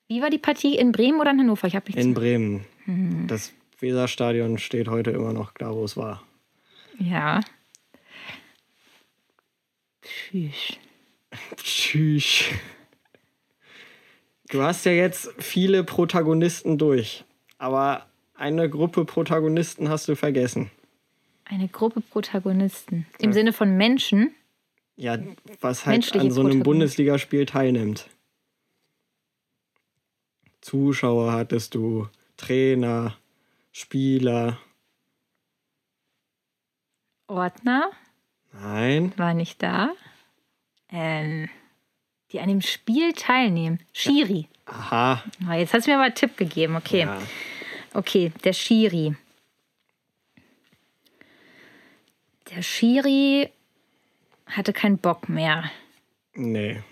[0.09, 1.67] Wie war die Partie in Bremen oder in Hannover?
[1.67, 2.67] Ich habe nicht In Bremen.
[2.85, 3.27] Mhm.
[3.29, 6.23] Das Weserstadion steht heute immer noch da, wo es war.
[6.99, 7.41] Ja.
[10.03, 10.77] Tschüss.
[11.57, 12.45] Tschüss.
[14.51, 17.25] Du hast ja jetzt viele Protagonisten durch,
[17.57, 18.07] aber
[18.43, 20.71] eine Gruppe Protagonisten hast du vergessen.
[21.45, 23.07] Eine Gruppe Protagonisten.
[23.19, 23.33] Im Ja.
[23.35, 24.35] Sinne von Menschen.
[24.97, 25.17] Ja,
[25.61, 26.63] was halt an so einem.
[26.65, 28.09] Bundesligaspiel teilnimmt.
[30.61, 33.17] Zuschauer hattest du, Trainer,
[33.71, 34.59] Spieler.
[37.29, 37.91] Ordner
[38.53, 39.93] Nein, war nicht da.
[40.91, 41.49] Ähm,
[42.33, 43.81] die an dem Spiel teilnehmen.
[43.93, 44.49] Schiri.
[44.67, 45.23] Aha.
[45.47, 46.77] Ah, jetzt hast du mir aber einen Tipp gegeben.
[46.77, 47.01] Okay.
[47.03, 47.19] Ja.
[47.95, 49.15] Okay, der Schiri.
[52.51, 53.51] Der Schiri
[54.47, 55.71] hatte keinen Bock mehr.
[56.35, 56.83] Nee.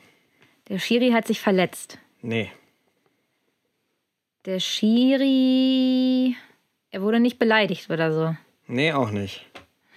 [0.68, 1.98] Der Schiri hat sich verletzt.
[2.22, 2.50] Nee.
[4.44, 6.36] Der Schiri.
[6.90, 8.36] Er wurde nicht beleidigt oder so.
[8.66, 9.46] Nee, auch nicht.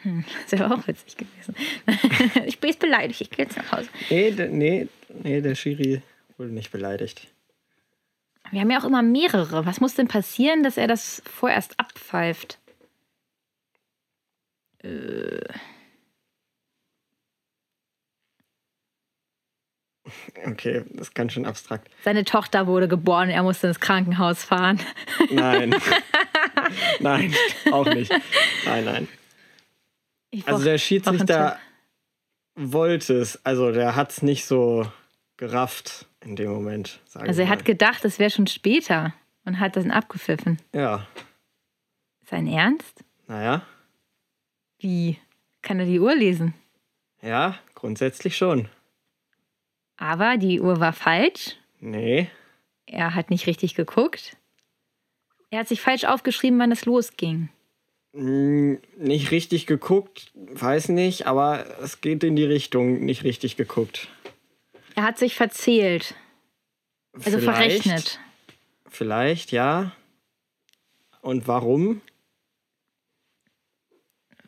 [0.44, 1.56] Das wäre auch witzig gewesen.
[2.46, 3.88] ich bin jetzt beleidigt, ich gehe jetzt nach Hause.
[4.10, 4.88] Nee, nee,
[5.24, 6.02] nee, der Schiri
[6.38, 7.33] wurde nicht beleidigt.
[8.54, 9.66] Wir haben ja auch immer mehrere.
[9.66, 12.60] Was muss denn passieren, dass er das vorerst abpfeift?
[20.46, 21.90] Okay, das ist ganz schön abstrakt.
[22.04, 24.80] Seine Tochter wurde geboren, er musste ins Krankenhaus fahren.
[25.32, 25.76] Nein.
[27.00, 27.34] nein,
[27.72, 28.12] auch nicht.
[28.66, 29.08] Nein, nein.
[30.30, 31.58] Ich Also der Schiedsrichter
[32.56, 34.86] wollte es, also der hat es nicht so
[35.38, 37.00] gerafft in dem Moment.
[37.06, 39.14] Sag Also er hat gedacht, es wäre schon später
[39.46, 40.60] und hat das abgepfiffen.
[40.74, 41.08] Ja,
[42.30, 43.04] Sein Ernst?
[43.28, 43.66] naja,
[44.80, 45.18] Wie?
[45.62, 46.54] Kann er die Uhr lesen?
[47.22, 48.68] ja, grundsätzlich schon.
[49.98, 51.56] Aber die Uhr war falsch.
[51.80, 52.30] Nee,
[52.86, 54.36] Er hat nicht richtig geguckt.
[55.50, 57.50] Er hat sich falsch aufgeschrieben, wann es losging.
[58.14, 64.08] Hm, nicht richtig geguckt, weiß nicht, aber es geht in die Richtung, nicht richtig geguckt.
[64.96, 66.16] Er hat sich verzählt,
[67.14, 67.44] also Vielleicht-
[67.84, 68.20] verrechnet.
[68.90, 69.92] Vielleicht, ja.
[71.22, 72.02] Und warum?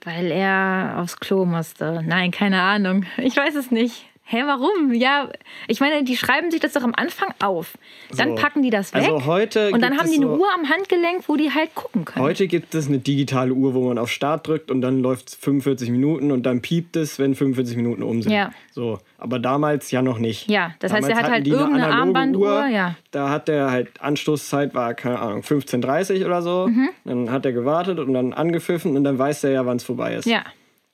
[0.03, 2.03] Weil er aufs Klo musste.
[2.05, 3.05] Nein, keine Ahnung.
[3.17, 4.05] Ich weiß es nicht.
[4.27, 4.91] Hä, warum?
[4.93, 5.29] Ja,
[5.67, 7.77] ich meine, die schreiben sich das doch am Anfang auf.
[8.17, 8.35] Dann So.
[8.35, 9.03] packen die das weg.
[9.03, 12.05] Also heute und dann haben die eine so- Uhr am Handgelenk, wo die halt gucken
[12.05, 12.25] können.
[12.25, 15.35] Heute gibt es eine digitale Uhr, wo man auf Start drückt und dann läuft es
[15.35, 18.31] 45 Minuten und dann piept es, wenn 45 Minuten um sind.
[18.31, 18.49] Ja.
[18.71, 20.49] So, aber damals ja noch nicht.
[20.49, 22.95] Ja, das heißt, Damals er hat halt irgendeine Armbanduhr, ja.
[23.11, 26.65] Da hat der halt Anstoßzeit war keine Ahnung 15:30 oder so.
[26.67, 26.89] Mhm.
[27.03, 30.15] Dann hat er gewartet und dann angepfiffen und dann weiß er ja, wann es vorbei
[30.15, 30.25] ist.
[30.25, 30.43] Ja,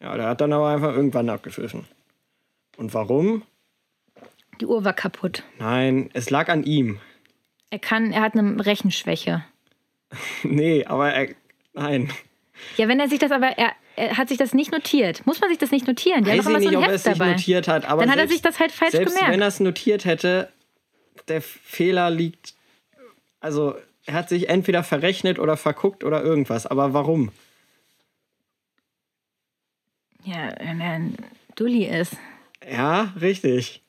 [0.01, 1.85] Ja, der hat dann aber einfach irgendwann abgepfiffen.
[2.77, 3.43] Und warum?
[4.59, 5.43] die Uhr war kaputt.
[5.57, 6.99] Nein, es lag an ihm.
[7.71, 9.43] Er kann, er hat eine Rechenschwäche.
[10.43, 11.33] Nee, aber er
[11.73, 12.11] nein.
[12.77, 15.25] Ja, wenn er sich das aber, er, er hat sich das nicht notiert.
[15.25, 16.23] Muss man sich das nicht notieren?
[16.25, 18.01] Die haben Weiß immer ich nicht, so ein ob er es sich notiert hat, aber
[18.01, 19.33] Dann hat er selbst- sich das halt falsch Selbst gemerkt.
[19.33, 20.51] wenn er es notiert hätte,
[21.29, 22.53] der Fehler liegt.
[23.39, 26.67] Also, er hat sich entweder verrechnet oder verguckt oder irgendwas.
[26.67, 27.31] Aber warum?
[30.23, 31.15] Ja, wenn er ein
[31.55, 32.15] Dulli ist.
[32.69, 33.81] Ja, richtig.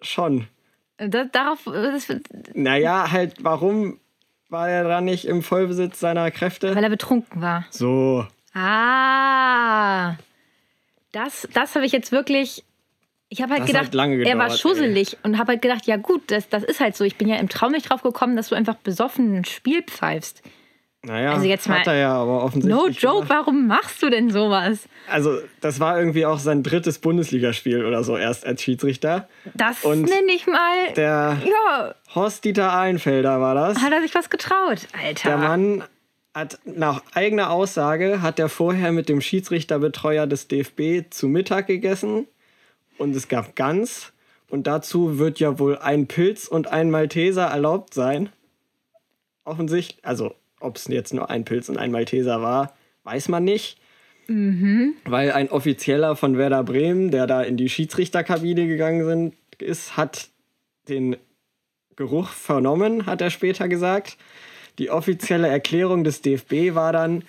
[0.00, 0.46] Schon.
[0.98, 2.08] Das, darauf, das,
[2.54, 3.98] Naja, halt, warum
[4.48, 6.74] war er da nicht im Vollbesitz seiner Kräfte?
[6.74, 7.66] weil er betrunken war.
[7.70, 8.26] So.
[8.52, 10.16] Ah,
[11.12, 12.64] das, das habe ich jetzt wirklich.
[13.32, 15.86] Ich habe halt Das gedacht, hat lange er war gedauert, schusselig und habe halt gedacht,
[15.86, 17.04] ja gut, das, das ist halt so.
[17.04, 20.42] Ich bin ja im Traum nicht drauf gekommen, dass du einfach besoffen ein Spiel pfeifst.
[21.02, 22.74] Naja, Also jetzt mal- hat er ja aber offensichtlich.
[22.74, 23.30] No joke, gemacht.
[23.30, 24.80] warum machst du denn sowas?
[25.08, 29.26] Also, das war irgendwie auch sein drittes Bundesligaspiel oder so erst als Schiedsrichter.
[29.54, 30.92] Das Und nenne ich mal.
[30.96, 33.78] Der Ja, Horst-Dieter Einfelder war das.
[33.78, 35.28] hat er sich was getraut, Alter.
[35.30, 35.84] Der Mann
[36.34, 42.26] hat nach eigener Aussage hat er vorher mit dem Schiedsrichterbetreuer des DFB zu Mittag gegessen
[42.98, 44.12] und es gab Gans
[44.50, 48.28] und dazu wird ja wohl ein Pilz und ein Malteser erlaubt sein.
[49.44, 53.78] Offensichtlich, also ob es jetzt nur ein Pilz und ein Malteser war, weiß man nicht.
[55.04, 60.28] Weil ein Offizieller von Werder Bremen, der da in die Schiedsrichterkabine gegangen sind, ist, hat
[60.88, 61.16] den
[61.96, 64.16] Geruch vernommen, hat er später gesagt.
[64.78, 67.24] Die offizielle Erklärung des DFB war dann,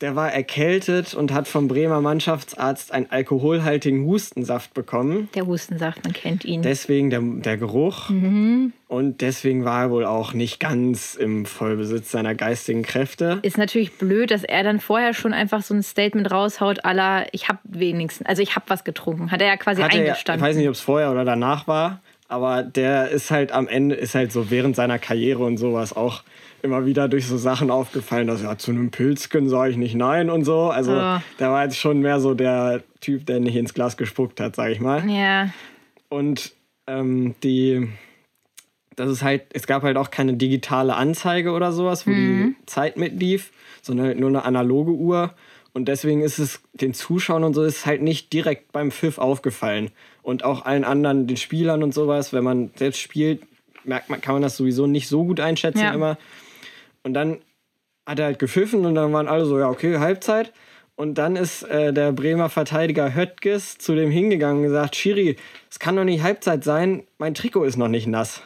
[0.00, 5.28] der war erkältet und hat vom Bremer Mannschaftsarzt einen alkoholhaltigen Hustensaft bekommen.
[5.34, 6.62] Der Hustensaft, man kennt ihn.
[6.62, 8.08] Deswegen der, der Geruch.
[8.08, 13.38] Und deswegen war er wohl auch nicht ganz im Vollbesitz seiner geistigen Kräfte.
[13.42, 17.48] ist natürlich blöd, dass er dann vorher schon einfach so ein Statement raushaut, aller ich
[17.48, 19.30] habe wenigstens, also ich habe was getrunken.
[19.30, 20.46] Hat er ja quasi Hat er, ja- ich eingestanden.
[20.46, 24.14] weiß nicht, ob es vorher oder danach war, aber der ist halt am Ende, ist
[24.14, 26.22] halt so während seiner Karriere und sowas auch
[26.62, 30.30] immer wieder durch so Sachen aufgefallen, dass ja zu einem Pilzken sage ich nicht nein
[30.30, 30.70] und so.
[30.70, 31.22] Also Ah.
[31.38, 34.72] der war jetzt schon mehr so der Typ, der nicht ins Glas gespuckt hat, sage
[34.72, 35.08] ich mal.
[35.10, 35.50] ja,
[36.08, 36.52] Und
[36.86, 37.88] ähm, die,
[38.96, 42.96] das ist halt, es gab halt auch keine digitale Anzeige oder sowas, wo die Zeit
[42.96, 45.32] mitlief, sondern halt nur eine analoge Uhr.
[45.72, 49.90] Und deswegen ist es den Zuschauern und so ist halt nicht direkt beim Pfiff aufgefallen.
[50.22, 53.42] Und auch allen anderen, den Spielern und sowas, wenn man selbst spielt,
[53.84, 55.92] merkt man, kann man das sowieso nicht so gut einschätzen Ja.
[55.94, 56.18] immer.
[57.02, 57.38] Und dann
[58.06, 60.52] hat er halt gepfiffen und dann waren alle so, ja, okay, Halbzeit.
[60.96, 65.36] Und dann ist äh, der Bremer Verteidiger Höttges zu dem hingegangen und gesagt, Schiri,
[65.70, 68.42] es kann doch nicht Halbzeit sein, mein Trikot ist noch nicht nass.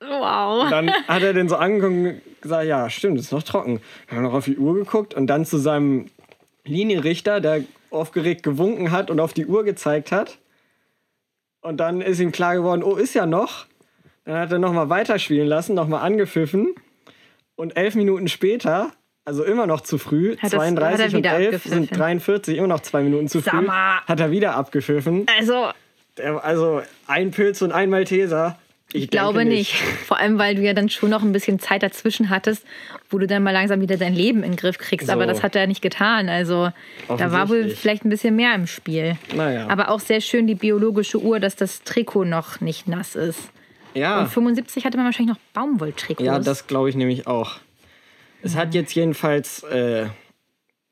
[0.00, 0.68] Wow.
[0.68, 3.80] Dann hat er den so angeguckt und gesagt, ja, stimmt, ist noch trocken.
[4.08, 6.06] Dann hat er noch auf die Uhr geguckt und dann zu seinem
[6.64, 10.38] Linienrichter, der aufgeregt gewunken hat und auf die Uhr gezeigt hat.
[11.66, 13.66] Und dann ist ihm klar geworden, oh, ist ja noch.
[14.24, 16.74] Dann hat er nochmal weiterspielen lassen, nochmal angepfiffen.
[17.56, 18.92] Und elf Minuten später,
[19.24, 21.70] also immer noch zu früh, Hat das- hat er 32 und wieder 11 abgepfiffen.
[21.86, 25.26] sind 43, immer noch zwei Minuten zu früh, hat er wieder abgepfiffen.
[25.38, 25.70] Also,
[26.42, 28.58] also ein Pilz und ein Malteser.
[28.92, 29.74] Ich, ich glaube denke nicht.
[29.74, 32.64] Vor allem, weil du ja dann schon noch ein bisschen Zeit dazwischen hattest,
[33.10, 35.10] wo du dann mal langsam wieder dein Leben in den Griff kriegst.
[35.10, 35.28] Aber So.
[35.28, 36.28] das hat er nicht getan.
[36.28, 36.70] Also
[37.08, 39.16] da war wohl vielleicht ein bisschen mehr im Spiel.
[39.34, 39.66] Naja.
[39.68, 43.40] Aber auch sehr schön die biologische Uhr, dass das Trikot noch nicht nass ist.
[43.94, 44.20] Ja.
[44.20, 46.24] Und 75 hatte man wahrscheinlich noch Baumwolltrikots.
[46.24, 47.56] Ja, das glaube ich nämlich auch.
[48.42, 50.06] Es hat jetzt jedenfalls, äh,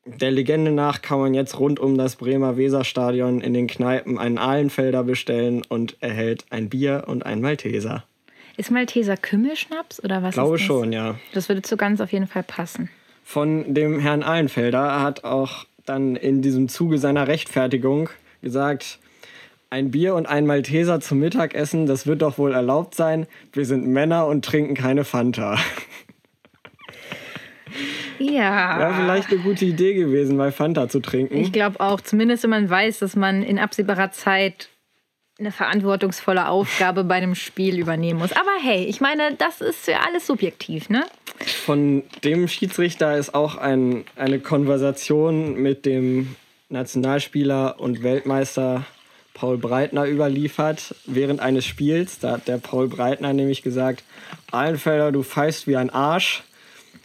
[0.06, 4.38] der Legende nach, kann man jetzt rund um das Bremer Weserstadion in den Kneipen einen
[4.38, 8.04] Ahlenfelder bestellen und erhält ein Bier und ein Malteser.
[8.56, 10.34] Ist Malteser Kümmelschnaps oder was?
[10.34, 10.66] Glaube ist das?
[10.66, 11.16] schon, ja.
[11.32, 12.90] Das würde zu ganz auf jeden Fall passen.
[13.24, 18.10] Von dem Herrn Ahlenfelder hat auch dann in diesem Zuge seiner Rechtfertigung
[18.42, 18.98] gesagt,
[19.70, 23.26] ein Bier und ein Malteser zum Mittagessen, das wird doch wohl erlaubt sein.
[23.52, 25.58] Wir sind Männer und trinken keine Fanta.
[28.34, 28.78] Ja.
[28.78, 31.36] Wäre vielleicht eine gute Idee gewesen, mal Fanta zu trinken.
[31.36, 34.68] Ich glaube auch, zumindest wenn man weiß, dass man in absehbarer Zeit
[35.38, 38.32] eine verantwortungsvolle Aufgabe bei einem Spiel übernehmen muss.
[38.32, 41.04] Aber hey, ich meine, das ist ja alles subjektiv, ne?
[41.64, 46.36] Von dem Schiedsrichter ist auch ein, eine Konversation mit dem
[46.68, 48.84] Nationalspieler und Weltmeister
[49.34, 52.20] Paul Breitner überliefert während eines Spiels.
[52.20, 54.04] Da hat der Paul Breitner nämlich gesagt,
[54.52, 56.44] Ahlenfelder, du pfeifst wie ein Arsch.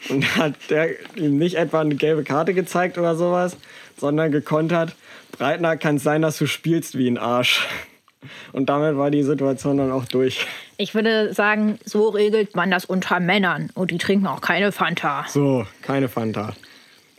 [0.07, 3.57] Und hat der ihm nicht etwa eine gelbe Karte gezeigt oder sowas,
[3.97, 4.95] sondern gekontert,
[5.31, 7.67] Breitner, kann es sein, dass du spielst wie ein Arsch.
[8.51, 10.45] Und damit war die Situation dann auch durch.
[10.77, 13.69] Ich würde sagen, so regelt man das unter Männern.
[13.75, 15.25] Und die trinken auch keine Fanta.
[15.29, 16.53] So, keine Fanta.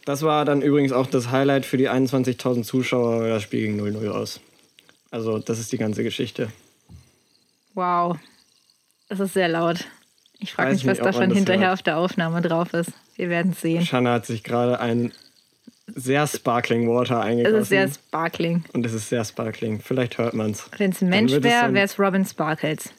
[0.04, 3.28] Das war dann übrigens auch das Highlight für die 21.000 Zuschauer.
[3.28, 4.40] Das Spiel ging 0-0 aus.
[5.10, 6.50] Also, das ist die ganze Geschichte.
[7.74, 8.18] Wow.
[9.08, 9.86] Das ist sehr laut.
[10.40, 11.72] Ich frage mich, was nicht, davon das hinterher hört.
[11.74, 12.90] auf der Aufnahme drauf ist.
[13.16, 13.84] Wir werden es sehen.
[13.84, 15.12] Shanna hat sich gerade ein
[15.86, 17.58] sehr sparkling Water Es eingegossen.
[17.60, 18.64] ist sehr sparkling.
[18.72, 19.80] und es ist sehr sparkling.
[19.80, 20.70] Vielleicht hört man es.
[20.78, 22.90] Wenn es ein Mensch es wäre, wäre es Robin Sparkles.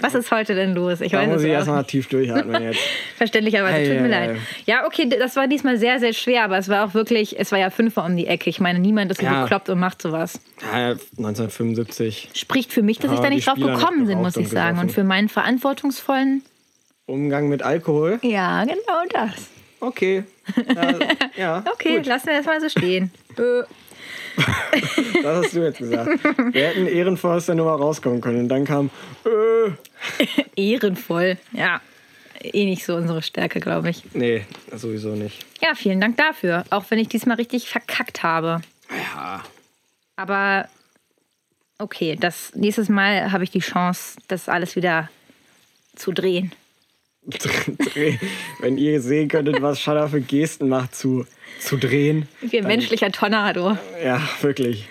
[0.00, 1.00] Was ist heute denn los?
[1.00, 2.78] Ich Da weiß muss es ich erstmal tief durchatmen jetzt.
[3.16, 4.36] Verständlicherweise, tut mir ei, leid.
[4.64, 7.58] Ja, okay, das war diesmal sehr, sehr schwer, aber es war auch wirklich, es war
[7.58, 8.48] ja fünfmal um die Ecke.
[8.48, 9.42] Ich meine, niemand ist so Ja.
[9.42, 10.38] bekloppt und macht sowas.
[10.72, 12.30] Ja, 1975.
[12.34, 14.78] Spricht für mich, dass ich da nicht drauf gekommen bin, muss ich und sagen.
[14.78, 16.42] Und für meinen verantwortungsvollen.
[17.06, 18.18] Umgang mit Alkohol.
[18.22, 19.30] Ja, genau das.
[19.80, 20.24] Okay.
[20.74, 20.94] Ja,
[21.36, 22.06] ja Okay, gut.
[22.06, 23.10] lassen wir das mal so stehen.
[25.22, 26.08] Das hast du jetzt gesagt.
[26.52, 28.40] Wir hätten ehrenvoll aus der Nummer rauskommen können.
[28.40, 28.90] Und dann kam,
[29.24, 29.70] äh,
[30.56, 31.38] ehrenvoll.
[31.52, 31.80] Ja,
[32.42, 34.04] eh nicht so unsere Stärke, glaube ich.
[34.12, 35.44] nee, sowieso nicht.
[35.62, 36.64] Ja, vielen Dank dafür.
[36.70, 38.60] Auch wenn ich diesmal richtig verkackt habe.
[38.90, 39.42] Ja.
[40.16, 40.68] Aber
[41.78, 45.08] okay, das nächstes Mal habe ich die Chance, das alles wieder
[45.94, 46.52] zu drehen.
[48.60, 51.26] Wenn ihr sehen könntet, was Shanna für Gesten macht, zu,
[51.60, 52.28] zu drehen.
[52.40, 53.76] Wie ein menschlicher Tornado.
[54.04, 54.88] Ja, wirklich.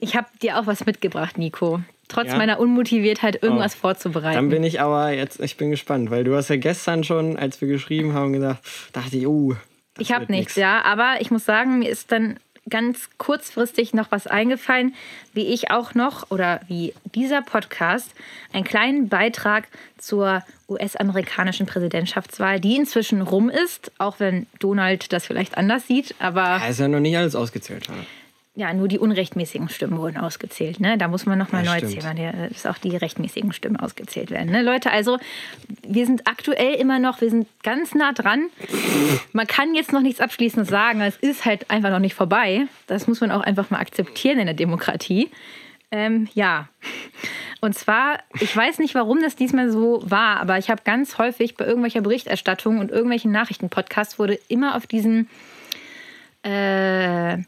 [0.00, 1.80] Ich habe dir auch was mitgebracht, Nico.
[2.08, 2.36] Trotz Ja?
[2.38, 3.80] meiner Unmotiviertheit, irgendwas Oh.
[3.82, 4.34] vorzubereiten.
[4.36, 7.60] Dann bin ich aber jetzt, ich bin gespannt, weil du hast ja gestern schon, als
[7.60, 9.54] wir geschrieben haben, gesagt, dachte ich, oh,
[9.98, 10.82] ich habe nichts, ja.
[10.82, 14.94] Aber ich muss sagen, mir ist dann ganz kurzfristig noch was eingefallen,
[15.32, 18.12] wie ich auch noch oder wie dieser Podcast
[18.52, 19.68] einen kleinen Beitrag
[19.98, 26.42] zur US-amerikanischen Präsidentschaftswahl, die inzwischen rum ist, auch wenn Donald das vielleicht anders sieht, aber
[26.42, 27.88] Ja, ist ja noch nicht alles ausgezählt.
[27.88, 27.94] Ja.
[28.60, 30.80] Ja, nur die unrechtmäßigen Stimmen wurden ausgezählt.
[30.80, 30.98] Ne?
[30.98, 32.02] Da muss man nochmal Ja, neu stimmt.
[32.02, 34.50] zählen, weil dass auch die rechtmäßigen Stimmen ausgezählt werden.
[34.50, 34.60] Ne?
[34.60, 35.18] Leute, also
[35.82, 38.50] wir sind aktuell immer noch, wir sind ganz nah dran.
[39.32, 42.66] Man kann jetzt noch nichts Abschließendes sagen, es ist halt einfach noch nicht vorbei.
[42.86, 45.30] Das muss man auch einfach mal akzeptieren in der Demokratie.
[45.90, 46.68] Ähm, ja.
[47.62, 51.56] Und zwar, ich weiß nicht, warum das diesmal so war, aber ich habe ganz häufig
[51.56, 55.30] bei irgendwelcher Berichterstattung und irgendwelchen Nachrichtenpodcasts wurde immer auf diesen
[56.42, 57.38] äh,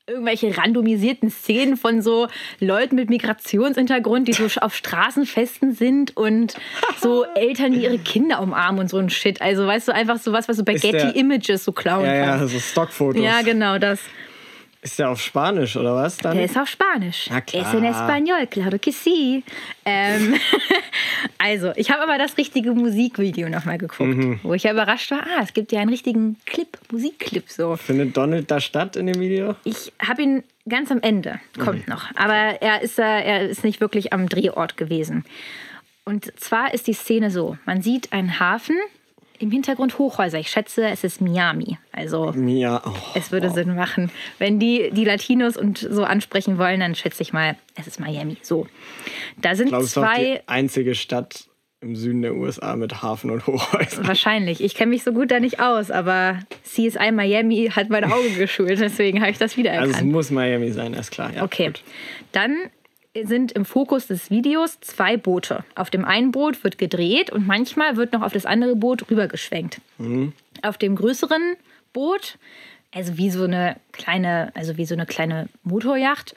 [0.06, 2.28] irgendwelche randomisierten Szenen von so
[2.60, 6.54] Leuten mit Migrationshintergrund, die so auf Straßenfesten sind und
[7.00, 9.42] so Eltern, die ihre Kinder umarmen und so ein Shit.
[9.42, 12.04] Also weißt du, einfach so was, was du bei Ist der- Getty Images so klauen
[12.06, 12.54] ja, ja, kannst.
[12.54, 13.22] so Stockfotos.
[13.22, 14.00] Ja, genau das.
[14.86, 16.36] Ist der auf Spanisch oder was dann?
[16.36, 17.26] Der ist auf Spanisch.
[17.28, 17.66] Na klar.
[17.66, 19.42] Es en español, claro que sí.
[19.84, 20.34] Ähm,
[21.38, 24.38] also, ich habe aber das richtige Musikvideo nochmal geguckt, Mhm.
[24.44, 27.74] wo ich ja überrascht war, ah, es gibt ja einen richtigen Clip, Musikclip so.
[27.74, 29.56] Findet Donald da statt in dem Video?
[29.64, 32.04] Ich habe ihn ganz am Ende, kommt noch.
[32.14, 35.24] Aber er ist, da, er ist nicht wirklich am Drehort gewesen.
[36.04, 38.76] Und zwar ist die Szene so: Man sieht einen Hafen,
[39.40, 40.38] im Hintergrund Hochhäuser.
[40.38, 41.78] Ich schätze, es ist Miami.
[41.92, 42.90] Also Ja, oh.
[43.14, 44.10] es würde Sinn machen.
[44.38, 48.36] Wenn die die Latinos und so ansprechen wollen, dann schätze ich mal, es ist Miami.
[48.42, 48.66] So.
[49.36, 50.24] Da sind Ich glaube, es ist zwei.
[50.24, 51.44] die einzige Stadt
[51.82, 54.06] im Süden der USA mit Hafen und Hochhäusern.
[54.08, 54.62] Wahrscheinlich.
[54.62, 58.80] Ich kenne mich so gut da nicht aus, aber CSI Miami hat meine Augen geschult,
[58.80, 59.94] deswegen habe ich das wiedererkannt.
[59.94, 61.32] Also es muss Miami sein, ist klar.
[61.34, 61.66] Ja, Okay.
[61.66, 61.82] gut.
[62.32, 62.56] Dann
[63.24, 65.64] sind im Fokus des Videos zwei Boote.
[65.74, 69.80] Auf dem einen Boot wird gedreht und manchmal wird noch auf das andere Boot rübergeschwenkt.
[70.62, 71.56] Auf dem größeren
[71.92, 72.38] Boot,
[72.94, 76.34] also wie so eine kleine, also wie so eine kleine Motorjacht,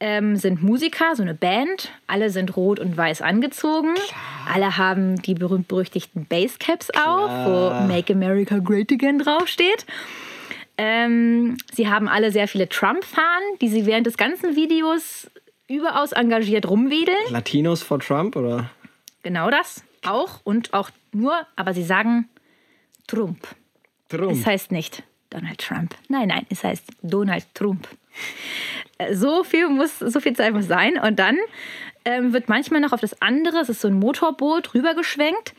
[0.00, 1.90] ähm, sind Musiker, so eine Band.
[2.06, 3.94] Alle sind rot und weiß angezogen.
[4.52, 9.84] Alle haben die berühmt-berüchtigten Basecaps auf, wo Make America Great Again draufsteht.
[10.78, 15.30] Ähm, sie haben alle sehr viele Trump-Fahnen, die sie während des ganzen Videos
[15.70, 17.30] überaus engagiert rumwedeln.
[17.30, 18.70] Latinos vor Trump oder?
[19.22, 22.28] Genau das auch und auch nur, aber sie sagen
[23.06, 23.46] Trump.
[24.08, 24.32] Trump.
[24.32, 25.94] Es heißt nicht Donald Trump.
[26.08, 27.86] Nein, nein, es heißt Donald Trump.
[28.98, 30.98] Äh, So viel muss, so viel Zeit muss sein.
[30.98, 31.36] Und dann
[32.04, 35.54] ähm, wird manchmal noch auf das andere, es ist so ein Motorboot, rübergeschwenkt,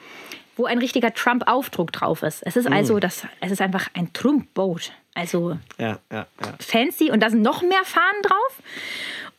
[0.57, 2.41] wo ein richtiger Trump-Aufdruck drauf ist.
[2.45, 4.91] Es ist also das, es ist einfach ein Trump-Boot.
[5.13, 6.53] Also ja, ja, ja.
[6.59, 8.61] fancy und da sind noch mehr Fahnen drauf.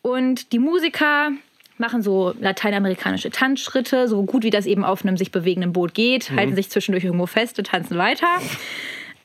[0.02, 1.30] Und die Musiker
[1.78, 6.30] machen so lateinamerikanische Tanzschritte, so gut wie das eben auf einem sich bewegenden Boot geht,
[6.32, 8.28] halten sich zwischendurch irgendwo fest und tanzen weiter.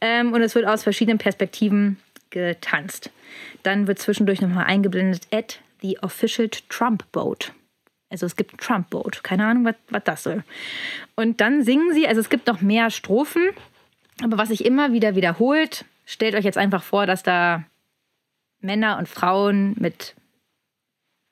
[0.02, 1.98] Ähm, und es wird aus verschiedenen Perspektiven
[2.30, 3.12] getanzt.
[3.64, 7.52] Dann wird zwischendurch nochmal eingeblendet at the official Trump Boat.
[8.10, 9.24] Also es gibt ein Trump Boat.
[9.24, 10.44] Keine Ahnung, was, was das soll.
[11.16, 13.50] Und dann singen sie, also es gibt noch mehr Strophen.
[14.24, 17.64] Aber was sich immer wieder wiederholt, stellt euch jetzt einfach vor, dass da
[18.62, 20.16] Männer und Frauen mit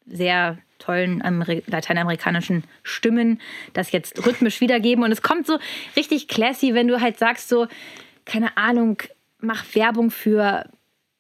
[0.06, 3.40] sehr tollen Ameri lateinamerikanischen Stimmen
[3.74, 5.04] das jetzt rhythmisch wiedergeben.
[5.04, 5.58] Und es kommt so
[5.96, 7.68] richtig classy, wenn du halt sagst, so,
[8.26, 8.98] keine Ahnung,
[9.40, 10.66] mach Werbung für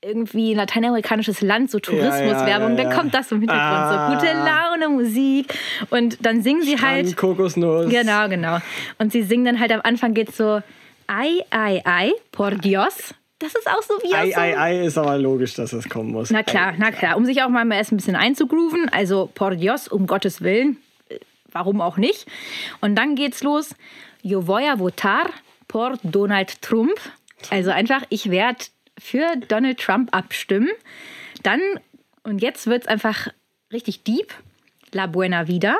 [0.03, 2.83] irgendwie ein lateinamerikanisches Land, so Tourismuswerbung, ja, ja.
[2.83, 4.11] dann kommt das im Hintergrund, Ah.
[4.11, 5.53] so gute Laune Musik.
[5.89, 7.07] Und dann singen sie halt.
[7.09, 7.89] Strand, Kokosnuss.
[7.89, 8.59] Genau, genau.
[8.99, 10.61] Und sie singen dann halt am Anfang geht so
[11.07, 13.13] Ay, ay, ay, por Dios.
[13.39, 16.11] Das ist auch so wie Ei, so ei, ei ist aber logisch, dass es kommen
[16.11, 16.29] muss.
[16.31, 17.17] na klar, na klar.
[17.17, 18.87] Um sich auch mal erst ein bisschen einzugrooven.
[18.89, 20.77] Also, por Dios, um Gottes Willen.
[21.09, 21.19] Äh,
[21.51, 22.27] Warum auch nicht?
[22.81, 23.75] Und dann geht's los.
[24.21, 25.29] Yo voy a votar
[25.67, 26.97] por Donald Trump.
[27.49, 28.63] Also einfach, ich werde
[28.97, 30.69] für Donald Trump abstimmen.
[31.43, 31.59] Dann,
[32.23, 33.27] und jetzt wird's einfach
[33.71, 34.33] richtig deep.
[34.93, 35.75] La buena vida,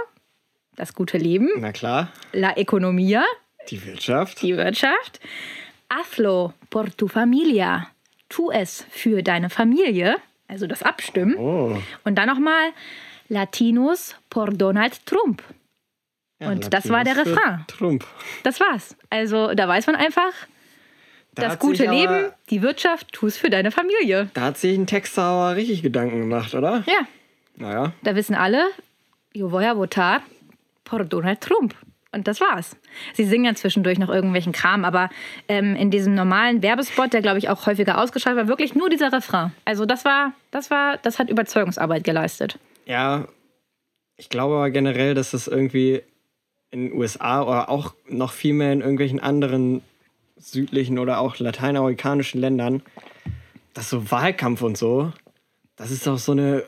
[0.75, 1.49] das gute Leben.
[1.57, 3.23] Na klar, La economía,
[3.69, 4.41] die Wirtschaft.
[4.41, 5.21] die Wirtschaft.
[5.89, 7.87] Hazlo por tu familia.
[8.29, 10.17] Tu es für deine Familie.
[10.47, 11.35] Also das Abstimmen.
[11.37, 11.77] Oh.
[12.03, 12.71] Und dann nochmal
[13.29, 15.41] Latinos por Donald Trump.
[16.39, 17.65] Ja, Und das war der Latinos Refrain.
[17.67, 18.05] Trump.
[18.43, 18.95] Das war's.
[19.09, 20.31] Also da weiß man einfach,
[21.33, 24.29] Da das gute Leben, die Wirtschaft, tu es für deine Familie.
[24.33, 26.83] Da hat sich ein Texter richtig Gedanken gemacht, oder?
[26.87, 27.07] Ja,
[27.55, 27.93] Naja.
[28.03, 28.65] da wissen alle,
[29.33, 30.21] yo voy a votar
[30.83, 31.73] por Donald Trump.
[32.15, 32.77] Und das war's.
[33.13, 35.09] Sie singen ja zwischendurch noch irgendwelchen Kram, aber
[35.49, 39.11] ähm, in diesem normalen Werbespot, der glaube ich auch häufiger ausgeschaltet war, wirklich nur dieser
[39.11, 39.51] Refrain.
[39.65, 42.57] Also das war, das war, das hat Überzeugungsarbeit geleistet.
[42.85, 43.27] Ja,
[44.15, 46.03] ich glaube aber generell, dass das irgendwie
[46.71, 49.81] in den USA oder auch noch viel mehr in irgendwelchen anderen
[50.37, 52.81] südlichen oder auch lateinamerikanischen Ländern,
[53.73, 55.11] dass so Wahlkampf und so,
[55.75, 56.63] das ist doch so eine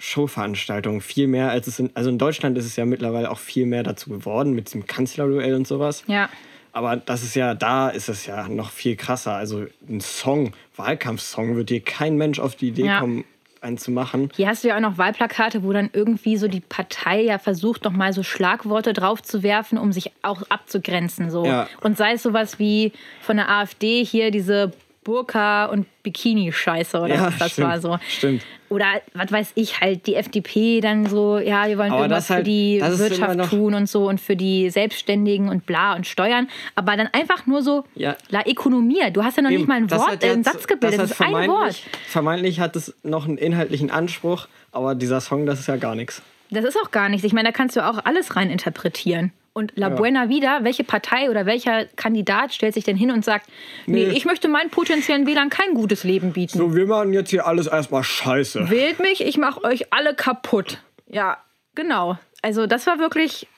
[0.00, 1.00] Showveranstaltung.
[1.00, 3.82] Viel mehr als es in, also in Deutschland ist es ja mittlerweile auch viel mehr
[3.82, 6.02] dazu geworden mit diesem Kanzlerduell und sowas.
[6.06, 6.28] Ja.
[6.72, 9.34] Aber das ist ja, da ist es ja noch viel krasser.
[9.34, 13.00] Also ein Song, Wahlkampfsong, wird dir kein Mensch auf die Idee Ja.
[13.00, 13.24] kommen,
[13.60, 14.30] einen zu machen.
[14.36, 17.84] Hier hast du ja auch noch Wahlplakate, wo dann irgendwie so die Partei ja versucht,
[17.84, 21.30] noch mal so Schlagworte drauf zu werfen, um sich auch abzugrenzen.
[21.30, 21.44] So.
[21.44, 21.68] Ja.
[21.82, 24.72] Und sei es sowas wie von der AfD hier diese
[25.10, 27.98] Burka- und Bikini-Scheiße oder Ja, was das stimmt, war so.
[28.08, 28.42] stimmt.
[28.68, 32.30] Oder was weiß ich halt, die FDP dann so, ja, wir wollen Aber irgendwas das
[32.30, 36.06] halt- für die das Wirtschaft tun und so und für die Selbstständigen und bla und
[36.06, 36.48] Steuern.
[36.76, 38.14] Aber dann einfach nur so, Ja.
[38.28, 39.00] la Ökonomie.
[39.12, 41.00] Du hast ja noch nicht Eben, mal ein das Wort, äh, einen Satz gebildet.
[41.00, 41.74] Das, hat ist ein Wort.
[42.06, 46.22] Vermeintlich hat es noch einen inhaltlichen Anspruch, aber dieser Song, das ist ja gar nichts.
[46.52, 47.24] Das ist auch gar nichts.
[47.24, 49.32] Ich meine, da kannst du auch alles rein interpretieren.
[49.52, 49.94] Und La Ja.
[49.96, 53.48] Buena Vida, welche Partei oder welcher Kandidat stellt sich denn hin und sagt,
[53.86, 54.12] nee, Nee.
[54.16, 56.56] ich möchte meinen potenziellen Wählern kein gutes Leben bieten.
[56.56, 58.70] So, wir machen jetzt hier alles erstmal scheiße.
[58.70, 60.78] Wählt mich, ich mache euch alle kaputt.
[61.08, 61.38] Ja,
[61.74, 62.16] genau.
[62.42, 63.48] Also das war wirklich,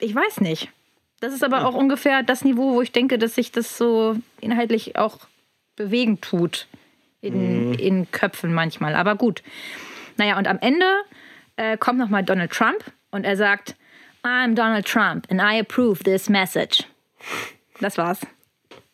[0.00, 0.68] ich weiß nicht.
[1.20, 4.96] Das ist aber auch ungefähr das Niveau, wo ich denke, dass sich das so inhaltlich
[4.96, 5.20] auch
[5.76, 6.66] bewegen tut.
[7.22, 8.94] In, in Köpfen manchmal.
[8.94, 9.42] Aber gut.
[10.18, 10.86] Naja, und am Ende
[11.56, 13.74] äh, kommt nochmal Donald Trump und er sagt,
[14.26, 16.82] I'm Donald Trump and I approve this message.
[17.80, 18.20] Das war's.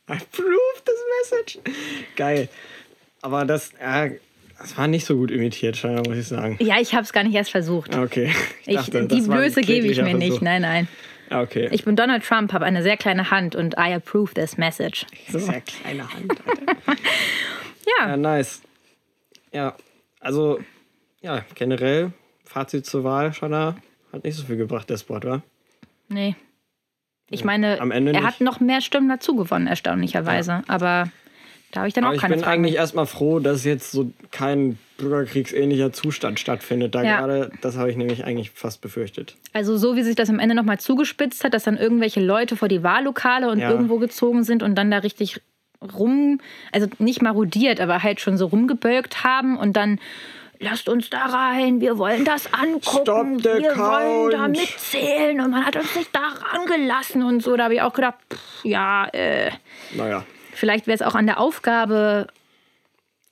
[0.06, 1.58] I approve this message.
[2.16, 2.48] Geil.
[3.22, 4.10] Aber das, ja,
[4.58, 6.58] das war nicht so gut imitiert, scheinbar, muss ich sagen.
[6.60, 7.96] Ja, ich habe es gar nicht erst versucht.
[7.96, 8.30] Okay.
[8.66, 10.28] Ich, dachte, die war ein Blöße gebe ich mir nicht.
[10.28, 10.42] Versuch.
[10.42, 10.88] Nein, nein.
[11.30, 11.68] Ja, okay.
[11.72, 15.06] Ich bin Donald Trump, habe eine sehr kleine Hand und I approve this message.
[15.28, 17.00] Sehr kleine Hand, Alter.
[17.98, 18.60] Ja, Ja, nice.
[19.50, 19.76] Ja,
[20.20, 20.60] also,
[21.22, 22.12] ja, generell,
[22.44, 23.76] Fazit zur Wahl, Shana,
[24.12, 25.42] hat nicht so viel gebracht, der Spot, wa?
[26.08, 26.34] nee.
[27.30, 28.26] Ich meine, Am Ende er nicht.
[28.26, 30.64] hat noch mehr Stimmen dazu gewonnen, erstaunlicherweise.
[30.68, 31.08] Aber
[31.70, 32.62] da habe ich dann Aber auch ich keine bin Fragen.
[32.62, 36.94] eigentlich erstmal froh, dass jetzt so kein bürgerkriegsähnlicher Zustand stattfindet.
[36.94, 37.16] Da Ja.
[37.20, 39.36] gerade, das habe ich nämlich eigentlich fast befürchtet.
[39.54, 42.68] Also so wie sich das am Ende nochmal zugespitzt hat, dass dann irgendwelche Leute vor
[42.68, 43.70] die Wahllokale und Ja.
[43.70, 45.40] irgendwo gezogen sind und dann da richtig
[45.80, 46.38] rum,
[46.70, 49.98] also nicht marodiert, aber halt schon so rumgebölkt haben und dann
[50.62, 55.40] lasst uns da rein, wir wollen das angucken, Stop the wir wollen da count." mitzählen
[55.40, 57.56] und man hat uns nicht da rangelassen und so.
[57.56, 59.50] Da habe ich auch gedacht, pff, ja, äh,
[59.94, 62.28] Naja, vielleicht wäre es auch an der Aufgabe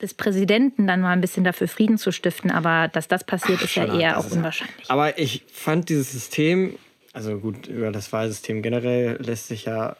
[0.01, 3.75] des Präsidenten dann mal ein bisschen dafür Frieden zu stiften, aber dass das passiert, ist
[3.75, 4.89] ja eher auch unwahrscheinlich.
[4.89, 6.77] aber ich fand dieses System,
[7.13, 9.95] also gut, über das Wahlsystem generell lässt sich ja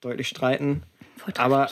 [0.00, 0.82] deutlich streiten.
[1.36, 1.70] Aber,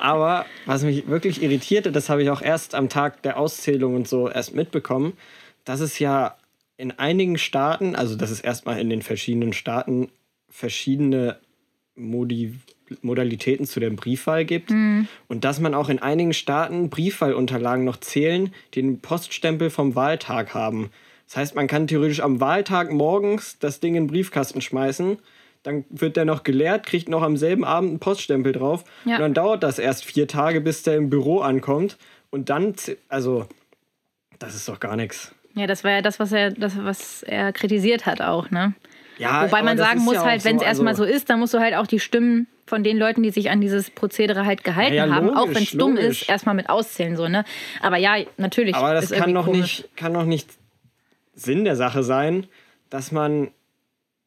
[0.00, 4.08] aber was mich wirklich irritierte, das habe ich auch erst am Tag der Auszählung und
[4.08, 5.14] so erst mitbekommen,
[5.64, 6.36] dass es ja
[6.76, 10.10] in einigen Staaten, also dass es erstmal in den verschiedenen Staaten
[10.48, 11.38] verschiedene
[11.94, 12.54] Modi
[13.02, 14.70] Modalitäten zu der Briefwahl gibt
[15.28, 20.54] und dass man auch in einigen Staaten Briefwahlunterlagen noch zählen, die den Poststempel vom Wahltag
[20.54, 20.90] haben.
[21.26, 25.18] Das heißt, man kann theoretisch am Wahltag morgens das Ding in den Briefkasten schmeißen,
[25.66, 29.16] dann wird der noch geleert, kriegt noch am selben Abend einen Poststempel drauf Ja.
[29.16, 31.98] und dann dauert das erst vier Tage, bis der im Büro ankommt
[32.30, 32.74] und dann,
[33.08, 33.46] also,
[34.38, 35.34] das ist doch gar nichts.
[35.54, 38.74] Ja, das war ja das, was er, das, was er kritisiert hat auch, ne?
[39.18, 41.30] Ja, Wobei man sagen muss ja auch halt, wenn es so, erstmal so also- ist,
[41.30, 44.44] dann musst du halt auch die Stimmen von den Leuten, die sich an dieses Prozedere
[44.44, 47.26] halt gehalten Ja, ja, haben, auch logisch, wenn es dumm ist, erstmal mit auszählen, so,
[47.26, 47.44] ne?
[47.80, 48.74] Aber ja, natürlich.
[48.74, 49.78] Aber das kann doch, komisch.
[49.80, 50.50] nicht, kann doch nicht
[51.34, 52.46] Sinn der Sache sein,
[52.90, 53.48] dass man.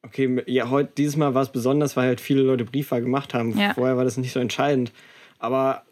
[0.01, 3.57] Okay, ja, heute, dieses Mal war es besonders, weil halt viele Leute Briefwahl gemacht haben.
[3.57, 3.73] Ja.
[3.73, 4.93] Vorher war das nicht so entscheidend.
[5.39, 5.83] Aber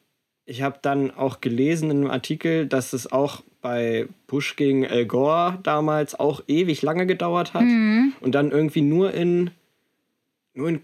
[0.45, 5.05] ich habe dann auch gelesen in einem Artikel, dass es auch bei Bush gegen Al
[5.05, 7.64] Gore damals auch ewig lange gedauert hat.
[7.64, 8.14] Mhm.
[8.22, 9.51] Und dann irgendwie nur in,
[10.53, 10.82] nur in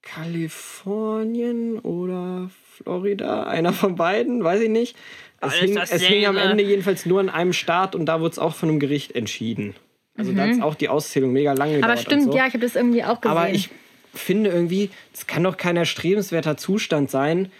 [0.00, 4.96] Kalifornien oder Florida, einer von beiden, weiß ich nicht.
[5.40, 6.36] Es, hing, es hing am.
[6.36, 9.74] Ende jedenfalls nur an einem Staat und da wurde es auch von einem Gericht entschieden.
[10.18, 11.88] Also da hat auch die Auszählung mega lange gedauert.
[11.88, 11.92] Mhm.
[11.92, 12.36] Aber stimmt, so.
[12.36, 13.36] ja, ich habe das irgendwie auch gesehen.
[13.36, 13.70] Aber ich
[14.12, 17.52] finde irgendwie, es kann doch kein erstrebenswerter Zustand sein,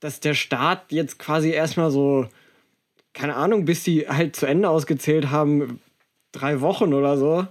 [0.00, 2.28] dass der Staat jetzt quasi erstmal so,
[3.12, 5.80] keine Ahnung, bis die halt zu Ende ausgezählt haben,
[6.32, 7.46] drei Wochen oder so,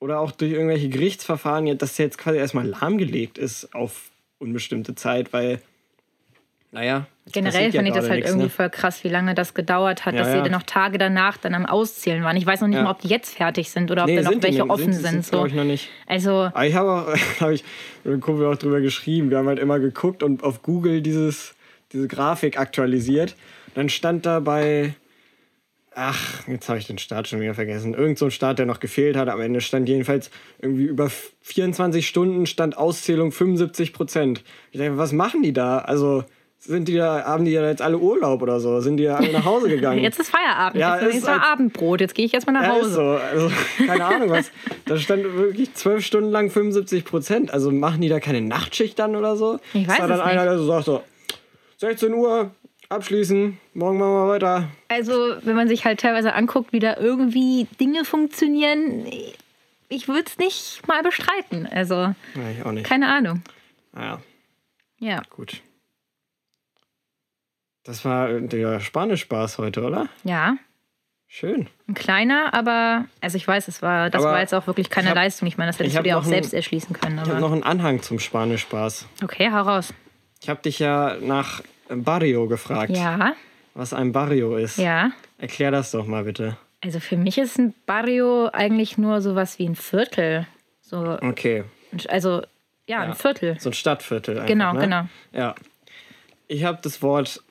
[0.00, 5.32] oder auch durch irgendwelche Gerichtsverfahren, dass der jetzt quasi erstmal lahmgelegt ist auf unbestimmte Zeit,
[5.32, 5.62] weil,
[6.72, 7.06] naja.
[7.32, 8.50] Generell fand ich das halt nichts, irgendwie ne?
[8.50, 10.42] voll krass, wie lange das gedauert hat, Ja, dass sie ja.
[10.42, 12.36] dann noch Tage danach dann am Auszählen waren.
[12.36, 12.84] Ich weiß noch nicht Ja.
[12.84, 15.26] mal, ob die jetzt fertig sind oder ob Nee, da noch welche offen Sind- sind.
[15.26, 15.46] so.
[15.46, 15.88] ich, noch nicht.
[16.06, 17.06] Also, Aber ich habe auch,
[17.40, 17.64] habe ich
[18.04, 19.30] mit einem Kumpel auch drüber geschrieben.
[19.30, 21.54] Wir haben halt immer geguckt und auf Google dieses,
[21.92, 23.36] diese Grafik aktualisiert.
[23.74, 24.94] Dann stand da bei,
[25.94, 27.94] ach, jetzt habe ich den Start schon wieder vergessen.
[27.94, 29.28] Irgend so ein Start, der noch gefehlt hat.
[29.30, 31.10] Am Ende stand jedenfalls irgendwie über
[31.40, 34.44] 24 Stunden stand Auszählung 75 Prozent.
[34.72, 35.78] Ich dachte, was machen die da?
[35.78, 36.24] Also
[36.64, 38.80] sind die da, haben die da jetzt alle Urlaub oder so?
[38.80, 39.98] Sind die da alle nach Hause gegangen?
[40.02, 40.80] jetzt ist Feierabend.
[40.80, 42.00] Ja, jetzt ist ist mal als- Abendbrot.
[42.00, 42.94] Jetzt gehe ich erstmal nach Ja, ist Hause.
[42.94, 43.02] so.
[43.02, 43.50] Also,
[43.86, 44.50] keine Ahnung, was.
[44.86, 47.52] Da stand wirklich zwölf Stunden lang 75 Prozent.
[47.52, 49.58] Also machen die da keine Nachtschicht dann oder so?
[49.72, 50.50] Ich weiß Ist da dann es einer, nicht.
[50.52, 51.02] der so sagt so,
[51.78, 52.50] 16 Uhr,
[52.90, 54.68] abschließen, morgen machen wir weiter.
[54.88, 55.12] Also,
[55.42, 59.06] wenn man sich halt teilweise anguckt, wie da irgendwie Dinge funktionieren,
[59.88, 61.66] ich würde es nicht mal bestreiten.
[61.70, 62.14] Also, Ja,
[62.58, 62.86] ich auch nicht.
[62.86, 63.42] keine Ahnung.
[63.92, 64.20] Naja,
[64.98, 65.22] Ja.
[65.30, 65.62] gut.
[67.84, 70.08] Das war der Spanisch-Spaß heute, oder?
[70.24, 70.56] Ja,
[71.28, 71.68] Schön.
[71.88, 75.06] ein kleiner, aber, also ich weiß, es war, das Aber war jetzt auch wirklich keine
[75.08, 75.48] ich hab- Leistung.
[75.48, 77.20] Ich meine, das hättest ich du dir auch ein- selbst erschließen können.
[77.22, 79.06] Ich habe noch einen Anhang zum Spanisch-Spaß.
[79.22, 79.92] okay, hau raus.
[80.42, 83.34] Ich habe dich ja nach Barrio gefragt, Ja,
[83.74, 84.78] was ein Barrio ist.
[84.78, 85.10] ja.
[85.38, 86.56] Erklär das doch mal bitte.
[86.82, 90.46] Also für mich ist ein Barrio eigentlich nur sowas wie ein Viertel.
[90.80, 91.64] So, Okay,
[92.08, 92.42] also,
[92.86, 93.14] ja, ein Ja.
[93.14, 93.56] Viertel.
[93.58, 94.36] so ein Stadtviertel.
[94.36, 94.80] Einfach, Genau, ne?
[94.80, 95.08] genau.
[95.32, 95.54] Ja.
[96.46, 97.42] Ich habe das Wort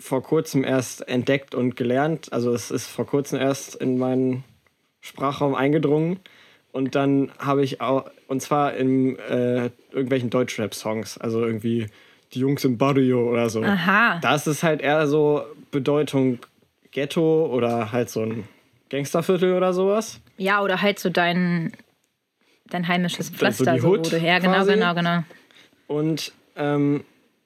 [0.00, 2.32] vor kurzem erst entdeckt und gelernt.
[2.32, 4.44] Also es ist vor kurzem erst in meinen
[5.00, 6.18] Sprachraum eingedrungen.
[6.72, 11.88] Und dann habe ich auch, und zwar in äh, irgendwelchen Deutschrap-Songs, also irgendwie
[12.32, 13.62] die Jungs im Barrio oder so.
[13.62, 14.18] Aha.
[14.20, 16.38] Da ist es halt eher so Bedeutung
[16.92, 18.44] Ghetto oder halt so ein
[18.88, 20.20] Gangsterviertel oder sowas.
[20.38, 21.72] Ja, oder halt so dein,
[22.68, 25.22] dein heimisches so Pflaster, die so, wo du her, genau, genau, genau.
[25.88, 27.04] Und ähm,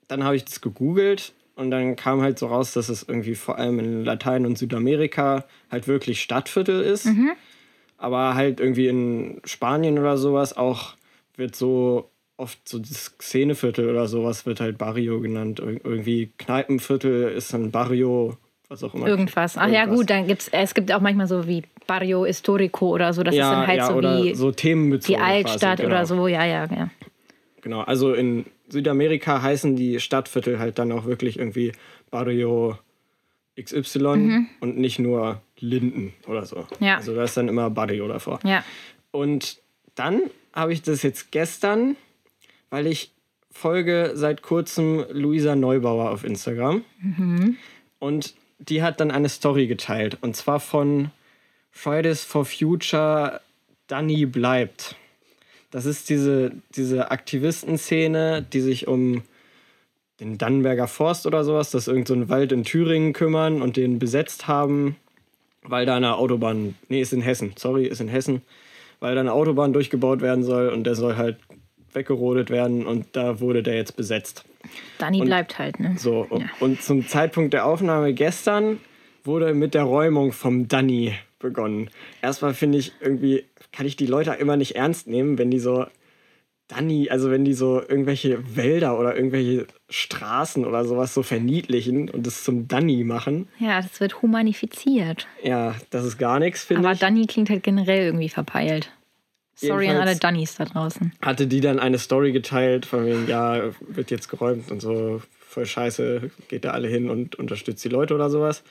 [0.08, 3.58] dann habe ich das gegoogelt und dann kam halt so raus, dass es irgendwie vor
[3.58, 7.08] allem in Latein- und Südamerika halt wirklich Stadtviertel ist.
[7.96, 10.94] Aber halt irgendwie in Spanien oder sowas auch
[11.36, 15.60] wird so oft so das Szeneviertel oder sowas wird halt Barrio genannt.
[15.60, 18.36] Ir irgendwie Kneipenviertel ist ein Barrio,
[18.68, 19.06] was auch immer.
[19.06, 19.56] Irgendwas.
[19.56, 20.00] Ach ja, Irgendwas.
[20.00, 23.22] gut, dann gibt's, es gibt auch manchmal so wie Barrio Historico oder so.
[23.22, 25.94] Das ja, ist dann halt ja, so oder wie so themenbezogen die Altstadt quasi, genau.
[25.94, 26.26] oder so.
[26.26, 26.90] Ja, ja, ja.
[27.62, 28.44] Genau, also in
[28.74, 31.70] Südamerika heißen die Stadtviertel halt dann auch wirklich irgendwie
[32.10, 32.76] Barrio
[33.60, 36.66] XY und nicht nur Linden oder so.
[36.80, 36.86] Mhm.
[36.86, 36.96] Ja.
[36.96, 38.40] Also da ist dann immer Barrio davor.
[38.42, 38.64] Ja.
[39.12, 39.60] Und
[39.94, 40.22] dann
[40.52, 41.96] habe ich das jetzt gestern,
[42.68, 43.12] weil ich
[43.52, 46.84] folge seit kurzem Luisa Neubauer auf Instagram.
[48.00, 50.18] Und die hat dann eine Story geteilt.
[50.20, 51.12] Und zwar von
[51.70, 53.40] Fridays for Future
[53.86, 54.96] Danny bleibt.
[55.74, 59.22] Das ist diese, diese Aktivistenszene, die sich um
[60.20, 63.76] den Dannenberger Forst oder sowas, das ist irgend so ein Wald in Thüringen kümmern und
[63.76, 64.94] den besetzt haben,
[65.62, 68.42] weil da eine Autobahn, nee, ist in Hessen, sorry, ist in Hessen,
[69.00, 71.38] weil da eine Autobahn durchgebaut werden soll und der soll halt
[71.92, 74.44] weggerodet werden und da wurde der jetzt besetzt.
[74.98, 75.96] Dani Und- bleibt halt, ne?
[75.98, 76.44] So, Ja.
[76.60, 78.78] und zum Zeitpunkt der Aufnahme gestern
[79.24, 81.90] wurde mit der Räumung vom Danny begonnen.
[82.22, 83.44] Erstmal finde ich irgendwie,
[83.74, 85.86] kann ich die Leute immer nicht ernst nehmen, wenn die so
[86.68, 92.26] Danny, also wenn die so irgendwelche Wälder oder irgendwelche Straßen oder sowas so verniedlichen und
[92.26, 93.48] es zum Danny machen.
[93.58, 95.26] Ja, das wird humanifiziert.
[95.42, 97.00] Ja, das ist gar nichts, finde Aber ich.
[97.00, 98.90] Dani klingt halt generell irgendwie verpeilt.
[99.56, 101.12] Sorry an alle Dannies da draußen.
[101.22, 105.66] hatte die dann eine Story geteilt, von wegen, ja, wird jetzt geräumt und so, voll
[105.66, 108.64] scheiße, geht da alle hin und unterstützt die Leute oder sowas.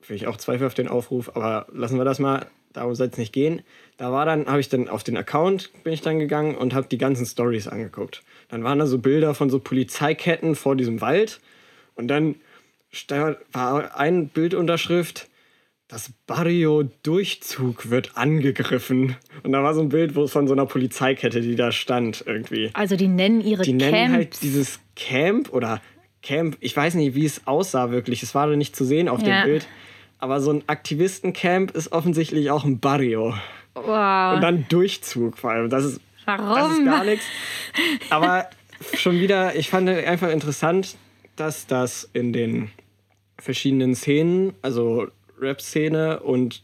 [0.00, 3.18] Finde ich auch Zweifel auf den Aufruf, aber lassen wir das mal, darum soll es
[3.18, 3.62] nicht gehen.
[3.96, 6.86] Da war dann, habe ich dann auf den Account, bin ich dann gegangen und habe
[6.88, 8.22] die ganzen Stories angeguckt.
[8.48, 11.40] Dann waren da so Bilder von so Polizeiketten vor diesem Wald
[11.96, 12.36] und dann
[13.52, 15.28] war ein Bildunterschrift,
[15.86, 19.16] das Barrio-Durchzug wird angegriffen.
[19.42, 22.70] Und da war so ein Bild wo von so einer Polizeikette, die da stand irgendwie.
[22.74, 24.12] Also die nennen ihre Die nennen Camps.
[24.14, 25.80] halt dieses Camp oder
[26.22, 28.22] Camp, ich weiß nicht, wie es aussah wirklich.
[28.22, 29.42] Es war da nicht zu sehen auf Ja.
[29.42, 29.66] dem Bild.
[30.20, 33.34] Aber so ein Aktivistencamp ist offensichtlich auch ein Barrio.
[33.74, 34.34] wow.
[34.34, 35.70] Und dann Durchzug vor allem.
[35.70, 36.84] Das ist, das ist Warum?
[36.84, 37.24] gar nichts.
[38.10, 38.48] Aber
[38.94, 40.96] schon wieder, ich fand einfach interessant,
[41.36, 42.70] dass das in den
[43.38, 45.08] verschiedenen Szenen, also
[45.40, 46.62] Rap-Szene und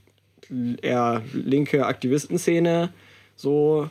[0.82, 2.92] eher linke Aktivistenszene,
[3.36, 3.88] so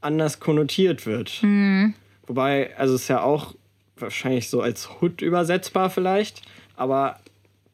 [0.00, 1.42] anders konnotiert wird.
[2.26, 3.54] Wobei, also es ist ja auch
[3.96, 6.42] wahrscheinlich so als Hood übersetzbar vielleicht,
[6.76, 7.18] aber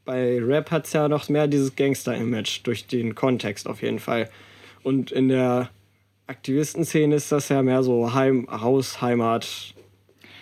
[0.07, 4.31] bei Rap hat es ja noch mehr dieses Gangster-Image durch den Kontext auf jeden Fall.
[4.83, 5.69] Und in der
[6.29, 9.75] Aktivistenszene ist das ja mehr so Heim, Haus, Heimat.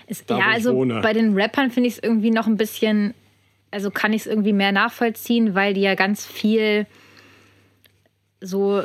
[0.06, 1.00] Es, Da, ja, also wohne.
[1.00, 3.14] bei den Rappern finde ich es irgendwie noch ein bisschen,
[3.70, 6.86] also kann ich es irgendwie mehr nachvollziehen, weil die ja ganz viel
[8.40, 8.82] so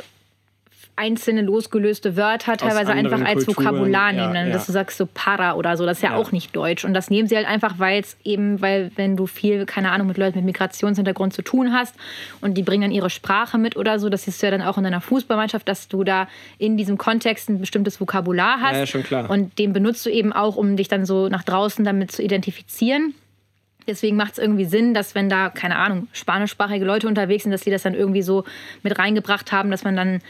[0.96, 4.52] einzelne losgelöste Wörter teilweise einfach als Kulturen, Vokabular ja, nehmen, dann, ja.
[4.52, 6.16] dass du sagst so para oder so, das ist ja, Ja.
[6.16, 9.26] auch nicht deutsch und das nehmen sie halt einfach, weil es eben, weil wenn du
[9.26, 11.94] viel, keine Ahnung, mit Leuten mit Migrationshintergrund zu tun hast
[12.40, 14.76] und die bringen dann ihre Sprache mit oder so, das siehst du ja dann auch
[14.76, 16.28] in deiner Fußballmannschaft, dass du da
[16.58, 19.30] in diesem Kontext ein bestimmtes Vokabular hast Ja, ja, schon klar.
[19.30, 23.14] und den benutzt du eben auch, um dich dann so nach draußen damit zu identifizieren.
[23.86, 27.62] Deswegen macht es irgendwie Sinn, dass wenn da, keine Ahnung, spanischsprachige Leute unterwegs sind, dass
[27.62, 28.44] die das dann irgendwie so
[28.82, 30.20] mit reingebracht haben, dass man dann,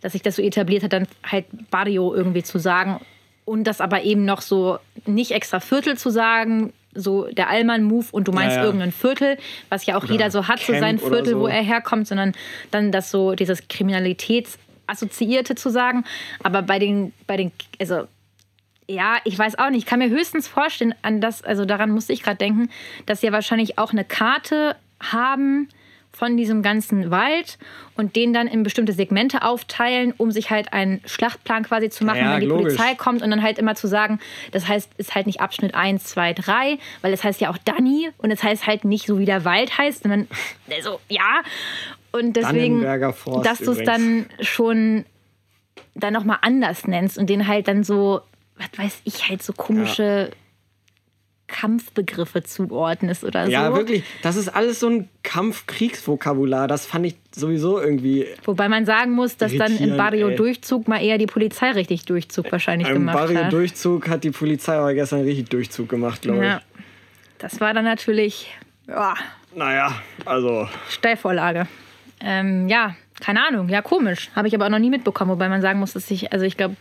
[0.00, 3.00] dass sich das so etabliert hat, dann halt Barrio irgendwie zu sagen.
[3.44, 8.26] Und das aber eben noch so nicht extra Viertel zu sagen, so der Allmann-Move und
[8.28, 8.66] du meinst Ja, ja.
[8.66, 9.38] irgendein Viertel,
[9.68, 11.40] was ja auch jeder so hat, so Camp sein oder Viertel, so.
[11.40, 12.32] wo er herkommt, sondern
[12.70, 16.04] dann das so, dieses Kriminalitätsassoziierte zu sagen.
[16.42, 18.06] Aber bei den, bei den, also
[18.88, 19.80] ja, ich weiß auch nicht.
[19.80, 22.70] Ich kann mir höchstens vorstellen, an das, also daran musste ich gerade denken,
[23.04, 25.68] dass sie ja wahrscheinlich auch eine Karte haben
[26.16, 27.58] von diesem ganzen Wald
[27.94, 32.20] und den dann in bestimmte Segmente aufteilen, um sich halt einen Schlachtplan quasi zu machen,
[32.20, 32.74] Ja, wenn die logisch.
[32.76, 34.18] Polizei kommt und dann halt immer zu sagen,
[34.50, 38.08] das heißt, ist halt nicht Abschnitt 1, 2, 3, weil es heißt ja auch Danny
[38.16, 40.26] und es heißt halt nicht so wie der Wald heißt, sondern
[40.74, 41.42] also ja.
[42.12, 42.80] Und deswegen,
[43.42, 45.04] dass du es dann schon
[45.94, 48.22] dann nochmal anders nennst und den halt dann so,
[48.56, 50.30] was weiß ich, halt so komische
[51.48, 53.76] Kampfbegriffe zuordnest oder Ja, so.
[53.76, 54.02] wirklich.
[54.22, 56.66] Das ist alles so ein Kampfkriegsvokabular.
[56.68, 58.26] Das fand ich sowieso irgendwie.
[58.44, 60.36] Wobei man sagen muss, dass dann im Irritierend, Barrio ey.
[60.36, 63.28] Durchzug mal eher die Polizei richtig Durchzug wahrscheinlich Im gemacht hat.
[63.32, 66.62] Barrio-Durchzug hat die Polizei aber gestern richtig Durchzug gemacht, glaube Ja.
[67.38, 68.52] Das war dann natürlich
[68.88, 69.56] ja, ich.
[69.56, 69.92] Naja,
[70.24, 70.68] also.
[70.88, 71.66] Steilvorlage.
[72.20, 73.68] Ähm, ja, keine Ahnung.
[73.68, 74.30] Ja, komisch.
[74.34, 75.30] Habe ich aber auch noch nie mitbekommen.
[75.30, 76.76] Wobei man sagen muss, dass ich, also ich glaube,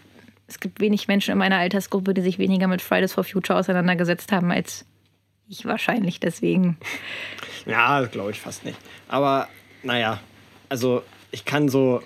[0.48, 4.32] es gibt wenig Menschen in meiner Altersgruppe, die sich weniger mit Fridays for Future auseinandergesetzt
[4.32, 4.86] haben als
[5.48, 6.20] ich wahrscheinlich.
[6.20, 6.78] Deswegen.
[7.66, 8.78] Ja, glaube ich fast nicht.
[9.08, 9.48] Aber
[9.84, 10.20] naja,
[10.70, 12.02] also ich kann so,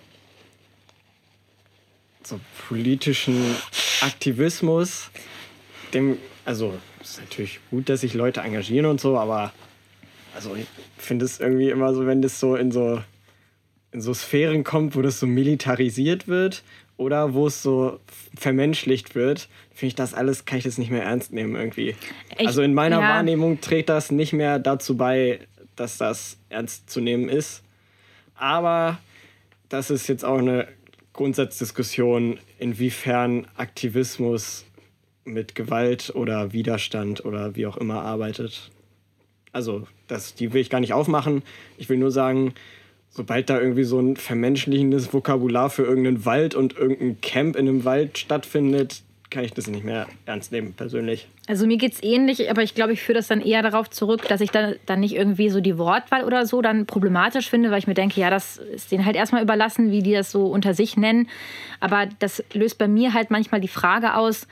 [2.24, 3.56] so politischen
[4.02, 5.10] Aktivismus,
[5.94, 9.52] dem, also es ist natürlich gut, dass sich Leute engagieren und so, aber
[10.36, 10.66] also ich
[10.98, 13.02] finde es irgendwie immer so, wenn das so in so
[13.92, 16.64] in so Sphären kommt, wo das so militarisiert wird
[17.00, 18.00] oder wo es so
[18.38, 21.96] vermenschlicht wird, finde ich das alles, kann ich das nicht mehr ernst nehmen irgendwie.
[22.38, 23.10] Ich- also in meiner ja.
[23.10, 25.40] Wahrnehmung trägt das nicht mehr dazu bei,
[25.78, 27.64] dass das ernst zu nehmen ist.
[28.36, 29.00] Aber
[29.70, 30.68] das ist jetzt auch eine
[31.14, 34.66] Grundsatzdiskussion, inwiefern Aktivismus
[35.24, 38.72] mit Gewalt oder Widerstand oder wie auch immer arbeitet.
[39.54, 41.44] Also, das, die will ich gar nicht aufmachen.
[41.78, 42.54] Ich will nur sagen,
[43.10, 47.86] sobald da irgendwie so ein vermenschlichendes Vokabular für irgendeinen Wald und irgendein Camp in einem
[47.86, 51.28] Wald stattfindet, kann ich das nicht mehr ernst nehmen, persönlich.
[51.48, 54.42] Also mir geht's ähnlich, aber ich glaube, ich führe das dann eher darauf zurück, dass
[54.42, 57.88] ich dann, dann nicht irgendwie so die Wortwahl oder so dann problematisch finde, weil ich
[57.88, 60.98] mir denke, ja, das ist denen halt erstmal überlassen, wie die das so unter sich
[60.98, 61.28] nennen.
[61.80, 64.48] Aber das löst bei mir halt manchmal die Frage aus,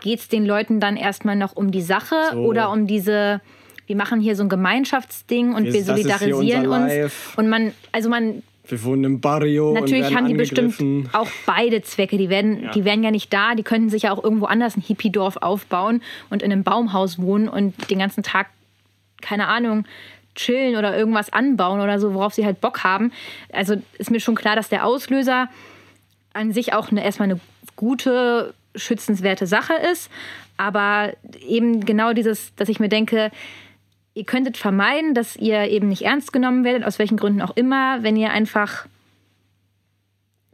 [0.00, 2.38] geht's den Leuten dann erstmal noch um die Sache So.
[2.38, 3.40] oder um diese,
[3.86, 6.92] wir machen hier so ein Gemeinschaftsding und Wir- wir solidarisieren uns.
[6.92, 7.38] Life.
[7.40, 10.80] Und man, also man Wir wohnen im Barrio Natürlich werden haben die bestimmt
[11.14, 12.18] auch beide Zwecke.
[12.18, 12.70] Die werden, Ja.
[12.72, 13.54] die wären ja nicht da.
[13.54, 17.48] Die könnten sich ja auch irgendwo anders ein Hippie-Dorf aufbauen und in einem Baumhaus wohnen
[17.48, 18.48] und den ganzen Tag,
[19.22, 19.84] keine Ahnung,
[20.34, 23.12] chillen oder irgendwas anbauen oder so, worauf sie halt Bock haben.
[23.52, 25.48] Also ist mir schon klar, dass der Auslöser
[26.32, 27.40] an sich auch eine, erstmal eine
[27.76, 30.10] gute, schützenswerte Sache ist.
[30.58, 31.12] Aber
[31.46, 33.30] eben genau dieses, dass ich mir denke,
[34.16, 38.02] ihr könntet vermeiden, dass ihr eben nicht ernst genommen werdet, aus welchen Gründen auch immer,
[38.02, 38.86] wenn ihr einfach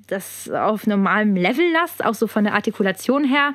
[0.08, 3.54] das auf normalem Level lasst, auch so von der Artikulation her.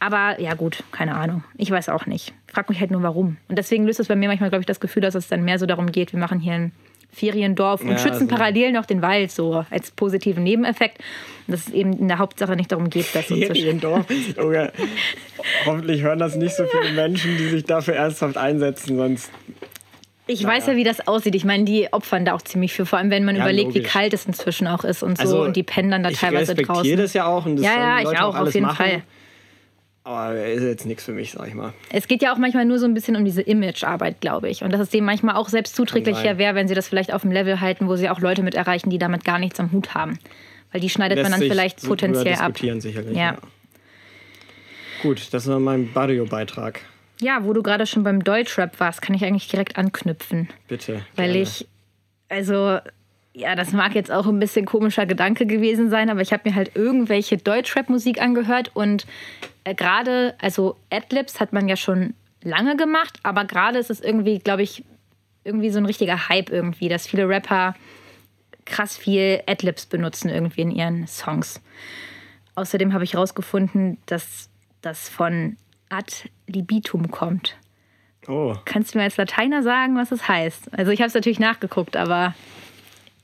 [0.00, 1.44] Aber ja gut, keine Ahnung.
[1.56, 2.34] Ich weiß auch nicht.
[2.48, 3.36] Frag mich halt nur warum.
[3.48, 5.60] Und deswegen löst es bei mir manchmal, glaube ich, das Gefühl, dass es dann mehr
[5.60, 6.72] so darum geht, wir machen hier ein
[7.12, 10.98] Feriendorf und Ja, schützen also- parallel noch den Wald, so als positiven Nebeneffekt.
[11.46, 14.04] Und dass es eben in der Hauptsache nicht darum geht, das so zu Feriendorf.
[14.36, 14.72] Junge,
[15.64, 19.30] hoffentlich hören das nicht so viele Menschen, die sich dafür ernsthaft einsetzen, sonst.
[20.28, 21.36] Ich weiß ja, wie das aussieht.
[21.36, 23.78] Ich meine, die opfern da auch ziemlich viel, vor allem wenn man Ja, überlegt, wie
[23.78, 23.92] logisch.
[23.92, 25.22] kalt es inzwischen auch ist und so.
[25.22, 26.96] Also, und die pennen dann da ich teilweise respektiere draußen.
[26.96, 28.76] das ja auch und das Ja, ja, ich auch, auf alles jeden machen.
[28.76, 29.02] Fall.
[30.06, 31.72] Aber ist jetzt nichts für mich, sag ich mal.
[31.90, 34.62] Es geht ja auch manchmal nur so ein bisschen um diese Imagearbeit, glaube ich.
[34.62, 37.32] Und dass es denen manchmal auch selbst zuträglicher wäre, wenn sie das vielleicht auf dem
[37.32, 40.16] Level halten, wo sie auch Leute mit erreichen, die damit gar nichts am Hut haben.
[40.70, 42.52] Weil die schneidet man Lässt dann sich vielleicht so potenziell ab.
[42.52, 43.16] diskutieren, sicherlich.
[43.16, 43.32] Ja.
[43.32, 43.38] Ja.
[45.02, 46.82] Gut, das war mein Barrio-Beitrag.
[47.20, 50.50] Ja, wo du gerade schon beim Deutschrap warst, kann ich eigentlich direkt anknüpfen.
[50.68, 51.04] Bitte.
[51.16, 51.42] Weil gerne.
[51.42, 51.66] ich,
[52.28, 52.78] also
[53.36, 56.54] ja, das mag jetzt auch ein bisschen komischer Gedanke gewesen sein, aber ich habe mir
[56.54, 59.06] halt irgendwelche Deutschrap-Musik angehört und
[59.64, 64.38] äh, gerade, also Adlibs hat man ja schon lange gemacht, aber gerade ist es irgendwie,
[64.38, 64.84] glaube ich,
[65.44, 67.74] irgendwie so ein richtiger Hype irgendwie, dass viele Rapper
[68.64, 71.60] krass viel Adlibs benutzen irgendwie in ihren Songs.
[72.54, 74.48] Außerdem habe ich herausgefunden, dass
[74.80, 75.58] das von
[75.90, 76.10] ad
[76.46, 77.58] libitum kommt.
[78.28, 80.76] Oh, Kannst du mir als Lateiner sagen, was es heißt?
[80.76, 82.34] Also ich habe es natürlich nachgeguckt, aber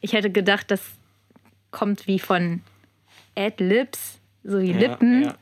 [0.03, 0.83] ich hätte gedacht, das
[1.71, 2.61] kommt wie von
[3.35, 5.23] Adlibs, so wie ja, Lippen.
[5.25, 5.35] Ja.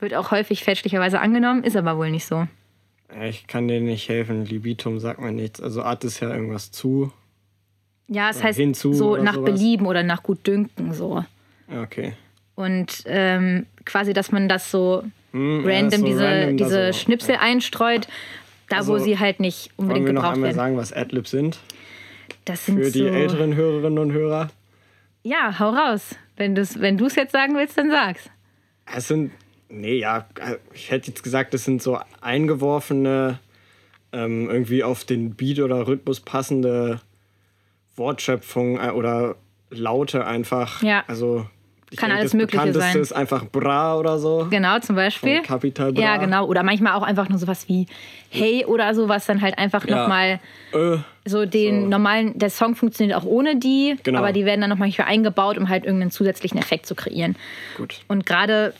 [0.00, 2.48] Wird auch häufig fälschlicherweise angenommen, ist aber wohl nicht so.
[3.22, 4.44] Ich kann dir nicht helfen.
[4.44, 5.60] Libitum sagt mir nichts.
[5.60, 7.12] Also Art ist ja irgendwas zu.
[8.08, 9.52] Ja, es heißt hinzu so nach sowas.
[9.52, 11.24] Belieben oder nach Gutdünken so.
[11.82, 12.14] Okay.
[12.56, 16.92] Und ähm, quasi, dass man das so Hm, random, so diese, random diese.
[16.92, 18.06] Schnipsel einstreut,
[18.68, 20.56] da wo Also, sie halt nicht Wollen unbedingt wir noch gebraucht einmal werden.
[20.56, 21.58] sagen, was Adlibs sind?
[22.44, 24.50] Das sind Für die so, älteren Hörerinnen und Hörer.
[25.22, 26.16] Ja, hau raus.
[26.36, 28.28] Wenn du es wenn du's jetzt sagen willst, dann sag's.
[28.94, 29.32] Es sind,
[29.68, 30.26] nee, ja,
[30.74, 33.38] ich hätte jetzt gesagt, das sind so eingeworfene,
[34.12, 37.00] ähm, irgendwie auf den Beat oder Rhythmus passende
[37.96, 39.36] Wortschöpfungen äh, oder
[39.70, 40.82] Laute einfach.
[40.82, 41.04] Ja.
[41.06, 41.48] Also,
[41.96, 43.00] Kann denke, alles das Mögliche bekannteste sein.
[43.02, 44.46] ist einfach Bra oder so.
[44.50, 45.42] Genau, zum Beispiel.
[45.42, 46.02] Capital Bra.
[46.02, 46.46] Ja, genau.
[46.46, 47.86] Oder manchmal auch einfach nur sowas wie
[48.30, 50.00] Hey oder so, was dann halt einfach Ja.
[50.02, 50.40] nochmal
[50.72, 51.88] Äh, so den So.
[51.88, 54.18] normalen, der Song funktioniert auch ohne die, Genau.
[54.18, 57.36] aber die werden dann noch manchmal eingebaut, um halt irgendeinen zusätzlichen Effekt zu kreieren.
[57.76, 58.00] gut.
[58.08, 58.74] Und gerade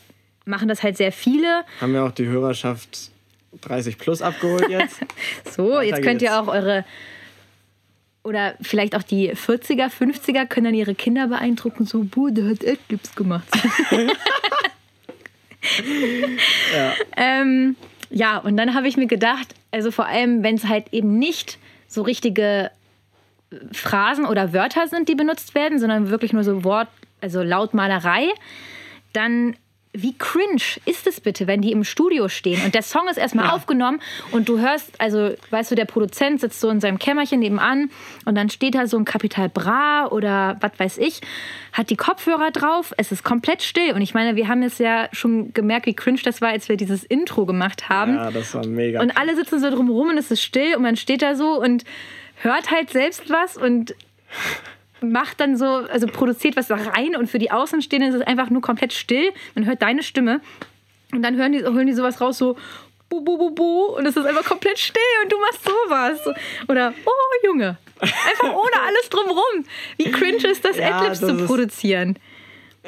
[0.44, 1.62] machen das halt sehr viele.
[1.80, 3.10] Haben wir auch die Hörerschaft
[3.62, 5.00] 30 plus abgeholt jetzt?
[5.50, 6.84] So, jetzt könnt ihr auch eure
[8.24, 12.66] oder vielleicht auch die 40er, 50er können dann ihre Kinder beeindrucken, so, boah, der hat
[12.66, 13.46] Adlibs gemacht.
[16.74, 16.92] ja.
[17.16, 17.76] Ähm,
[18.10, 21.58] ja, und dann habe ich mir gedacht, also vor allem, wenn es halt eben nicht
[21.86, 22.70] so richtige
[23.50, 26.88] äh, Phrasen oder Wörter sind, die benutzt werden, sondern wirklich nur so Wort,
[27.20, 28.28] also Lautmalerei,
[29.12, 29.56] dann
[29.96, 33.50] wie cringe ist es bitte, wenn die im Studio stehen und der Song ist erstmal
[33.50, 34.00] aufgenommen
[34.32, 37.90] und du hörst, also weißt du, der Produzent sitzt so in seinem Kämmerchen nebenan
[38.24, 41.20] und dann steht da so ein Kapital Bra oder was weiß ich,
[41.72, 45.08] hat die Kopfhörer drauf, es ist komplett still und ich meine, wir haben es ja
[45.12, 48.16] schon gemerkt, wie cringe das war, als wir dieses Intro gemacht haben.
[48.16, 49.00] ja, das war mega.
[49.00, 51.84] Und alle sitzen so drumherum und es ist still und man steht da so und
[52.42, 53.94] hört halt selbst was und
[55.12, 58.50] macht dann so, also produziert was da rein und für die Außenstehenden ist es einfach
[58.50, 59.30] nur komplett still.
[59.54, 60.40] Man hört deine Stimme
[61.12, 62.56] und dann hören die, hören die sowas raus, so
[63.08, 66.34] bu, bu, bu, bu und es ist einfach komplett still und du machst sowas.
[66.68, 69.64] Oder, oh Junge, einfach ohne alles drumherum.
[69.98, 72.18] Wie cringe ist das, Ja, Adlibs das zu ist- produzieren?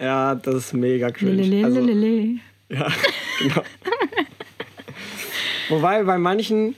[0.01, 1.65] ja, das ist mega cringe.
[1.65, 2.41] Also, Lelelelelele.
[2.69, 2.89] Ja,
[3.39, 3.63] genau.
[5.69, 6.75] Wobei bei manchen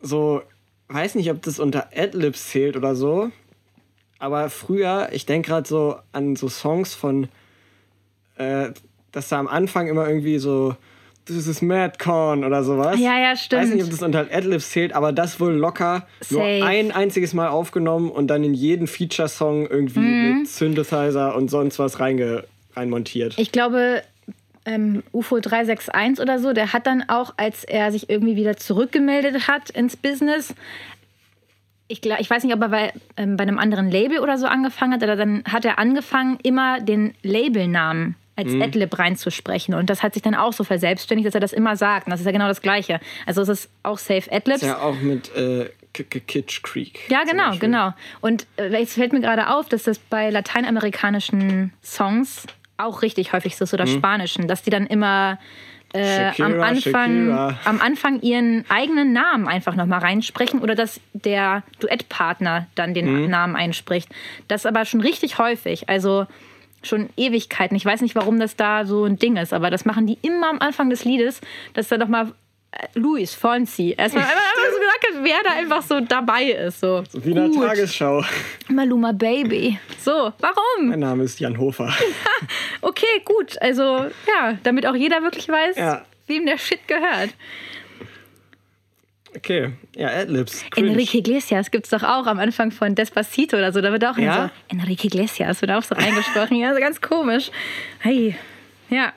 [0.00, 0.42] so,
[0.88, 3.30] weiß nicht, ob das unter Adlibs zählt oder so,
[4.18, 7.28] aber früher, ich denke gerade so an so Songs von,
[8.36, 8.68] äh,
[9.12, 10.76] dass da am Anfang immer irgendwie so,
[11.26, 13.00] das ist Madcorn oder sowas.
[13.00, 13.74] Ja, ja, Weiß stimmt.
[13.74, 16.64] nicht, ob das unter Adlibs zählt, aber das wohl locker nur Safe.
[16.64, 20.38] ein einziges Mal aufgenommen und dann in jeden Feature-Song irgendwie Mhm.
[20.40, 22.44] mit Synthesizer und sonst was reinge
[22.76, 23.34] reinmontiert.
[23.38, 24.02] Ich glaube,
[24.66, 29.48] ähm, UFO 361 oder so, der hat dann auch, als er sich irgendwie wieder zurückgemeldet
[29.48, 30.54] hat ins Business,
[31.88, 34.46] ich, gla- ich weiß nicht, ob er bei, ähm, bei einem anderen Label oder so
[34.46, 39.72] angefangen hat, oder dann hat er angefangen, immer den Labelnamen als Adlib reinzusprechen.
[39.74, 42.06] Und das hat sich dann auch so verselbstständigt, dass er das immer sagt.
[42.06, 43.00] Und das ist ja genau das Gleiche.
[43.24, 44.60] Also es ist auch Safe Adlibs.
[44.60, 47.00] Ja, auch mit äh, K- K- Kitsch Creek.
[47.08, 47.94] Ja, genau, genau.
[48.20, 53.56] Und äh, jetzt fällt mir gerade auf, dass das bei lateinamerikanischen Songs auch richtig häufig
[53.56, 55.38] so ist oder spanischen, dass die dann immer
[55.96, 57.58] äh, am, Shakira, Anfang, Shakira.
[57.64, 63.56] am Anfang ihren eigenen Namen einfach nochmal reinsprechen oder dass der Duettpartner dann den Namen
[63.56, 64.08] einspricht.
[64.48, 66.26] Das aber schon richtig häufig, also
[66.82, 67.76] schon Ewigkeiten.
[67.76, 70.50] Ich weiß nicht, warum das da so ein Ding ist, aber das machen die immer
[70.50, 71.40] am Anfang des Liedes,
[71.74, 72.32] dass da nochmal
[72.94, 74.40] Luis Fonsi erstmal einfach
[74.72, 76.80] so gesagt wer da einfach so dabei ist.
[76.80, 77.66] So, Wie in der.
[77.68, 78.22] Tagesschau.
[78.68, 79.78] Maluma Baby.
[80.02, 80.88] So, warum?
[80.88, 81.92] Mein Name ist Jan Hofer.
[82.82, 83.60] Okay, gut.
[83.60, 83.82] Also,
[84.28, 86.04] ja, damit auch jeder wirklich weiß, Ja.
[86.26, 87.30] wem der Shit gehört.
[89.36, 90.64] Okay, ja, Adlibs.
[90.76, 93.80] Enrique Iglesias gibt es doch auch am Anfang von Despacito oder so.
[93.82, 94.50] Da wird auch Ja?
[94.70, 96.56] so Enrique Iglesias wird auch so reingesprochen.
[96.58, 97.50] ja, so ganz komisch.
[98.00, 98.36] Hey.
[98.88, 99.12] Ja,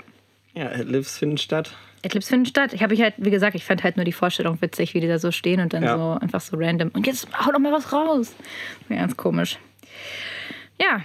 [0.55, 1.71] Ja, Adlibs finden statt.
[2.01, 2.73] Eclipse finden statt.
[2.73, 5.07] Ich habe ich halt, wie gesagt, ich fand halt nur die Vorstellung witzig, wie die
[5.07, 5.97] da so stehen und dann Ja.
[5.97, 6.89] so einfach so random.
[6.93, 8.33] Und jetzt hau doch mal was raus.
[8.89, 9.57] Ja, ganz komisch.
[10.79, 11.01] Ja.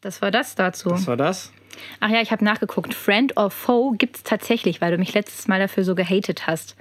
[0.00, 0.90] Das war das dazu.
[0.90, 1.52] Was war das?
[2.00, 2.94] Ach ja, ich habe nachgeguckt.
[2.94, 6.76] Friend or Foe gibt es tatsächlich, weil du mich letztes Mal dafür so gehatet hast.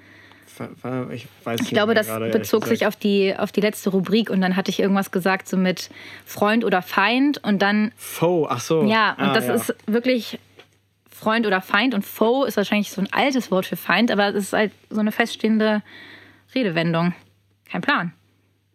[0.58, 4.30] War- war- Ich, weiß Ich glaube, das bezog sich auf die, auf die letzte Rubrik
[4.30, 5.90] und dann hatte ich irgendwas gesagt, so mit
[6.26, 8.84] Freund oder Feind und dann, Foe, ach so.
[8.84, 10.38] ja, und Ah, das ist wirklich
[11.24, 14.36] Freund oder Feind und Foe ist wahrscheinlich so ein altes Wort für Feind, aber es
[14.46, 15.82] ist halt so eine feststehende
[16.54, 17.14] Redewendung.
[17.70, 18.14] Kein Plan.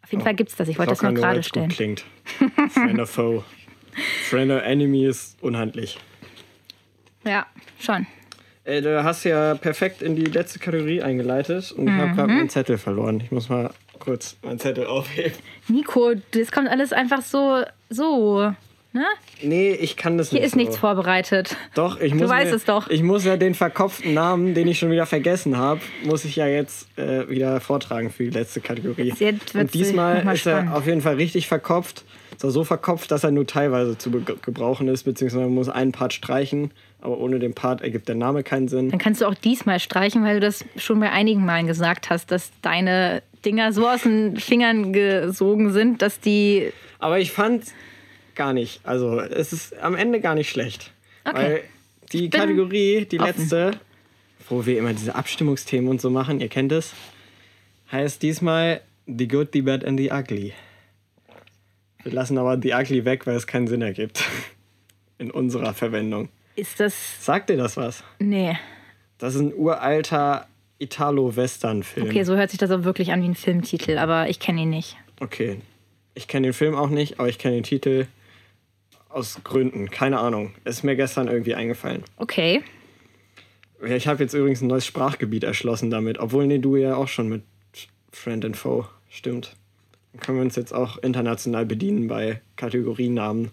[0.03, 0.69] Auf jeden Fall gibt es das.
[0.69, 1.97] Ich wollte das nur gerade weil's gut stellen.
[1.97, 2.05] klingt.
[2.73, 3.45] Friend or Foe.
[4.31, 5.99] Friend or Enemy ist unhandlich.
[7.25, 7.47] Ja,
[7.79, 8.07] schon.
[8.65, 12.39] Äh, du hast ja perfekt in die letzte Kategorie eingeleitet und ich habe gerade Mhm.
[12.39, 13.21] meinen Zettel verloren.
[13.21, 15.33] Ich muss mal kurz meinen Zettel aufheben.
[15.69, 18.55] Nico, das kommt alles einfach so, so.
[18.93, 19.05] Ne?
[19.43, 20.47] Nee, ich kann das Hier nicht.
[20.47, 20.81] ist nichts so.
[20.81, 21.57] vorbereitet.
[21.75, 22.89] Doch, ich muss weißt mir, es doch.
[22.89, 26.47] Ich muss ja den verkopften Namen, den ich schon wieder vergessen habe, muss ich ja
[26.47, 29.13] jetzt äh, wieder vortragen für die letzte Kategorie.
[29.19, 32.05] Jetzt Und diesmal ist er auf jeden Fall richtig verkopft.
[32.39, 36.13] Zwar so verkopft, dass er nur teilweise zu gebrauchen ist, beziehungsweise man muss einen Part
[36.13, 36.71] streichen,
[37.01, 38.91] aber ohne den Part ergibt der Name keinen Sinn.
[38.91, 42.31] Dann kannst du auch diesmal streichen, weil du das schon bei einigen Malen gesagt hast,
[42.31, 46.73] dass deine Dinger so aus den Fingern gesogen sind, dass die.
[47.01, 47.65] Aber ich fand
[48.39, 48.81] gar nicht.
[48.85, 50.93] Also es ist am Ende gar nicht schlecht.
[51.25, 51.37] Okay.
[51.37, 51.63] Weil
[52.13, 53.39] die Kategorie, die offen.
[53.39, 53.73] letzte,
[54.49, 56.95] wo wir immer diese Abstimmungsthemen und so machen, ihr kennt es,
[57.93, 60.55] heißt diesmal The Good, The Bad and The Ugly.
[62.03, 64.25] Wir lassen aber The Ugly weg, weil es keinen Sinn ergibt.
[65.19, 66.29] In unserer Verwendung.
[66.55, 66.95] Ist das.
[67.25, 68.05] Sagt dir das was?
[68.21, 68.57] Nee.
[69.19, 70.47] Das ist ein uralter
[70.79, 72.07] Italo-Western-Film.
[72.07, 74.71] Okay, so hört sich das auch wirklich an wie ein Filmtitel, aber ich kenne ihn
[74.71, 74.97] nicht.
[75.19, 75.61] Okay.
[76.15, 78.07] Ich kenne den Film auch nicht, aber ich kenne den Titel
[79.09, 79.91] aus Gründen.
[79.91, 80.55] Keine Ahnung.
[80.65, 82.03] Ist mir gestern irgendwie eingefallen.
[82.17, 82.63] Okay.
[83.87, 87.29] Ich habe jetzt übrigens ein neues Sprachgebiet erschlossen damit, obwohl nee, du ja auch schon
[87.29, 87.43] mit
[88.11, 88.87] Friend and Foe.
[89.09, 89.55] Stimmt.
[90.13, 93.51] Dann können wir uns jetzt auch international bedienen bei Kategorienamen.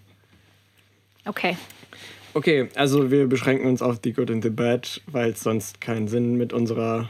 [1.24, 1.56] Okay.
[2.34, 6.06] Okay, also wir beschränken uns auf The Good and the Bad, weil es sonst keinen
[6.08, 7.08] Sinn mit unserer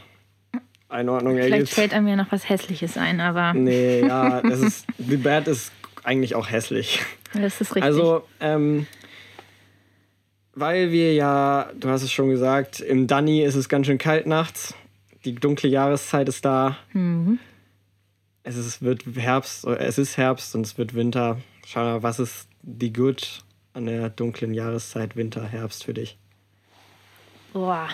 [0.89, 1.69] Einordnung Vielleicht ergibt.
[1.69, 5.71] fällt einem ja noch was Hässliches ein, aber Nee, ja, das ist, The Bad ist
[6.07, 7.01] eigentlich auch hässlich.
[7.33, 7.83] das ist richtig.
[7.83, 8.87] Also, ähm,
[10.53, 14.25] weil wir ja, du hast es schon gesagt, im Danny ist es ganz schön kalt
[14.25, 14.73] nachts.
[15.25, 16.77] Die dunkle Jahreszeit ist da.
[16.93, 17.39] Mhm.
[18.43, 21.41] Es ist, wird Herbst, es ist Herbst und es wird Winter.
[21.65, 23.43] Schau mal, was ist die Good
[23.73, 26.17] an der dunklen Jahreszeit, Winter, Herbst für dich?
[27.51, 27.89] Boah.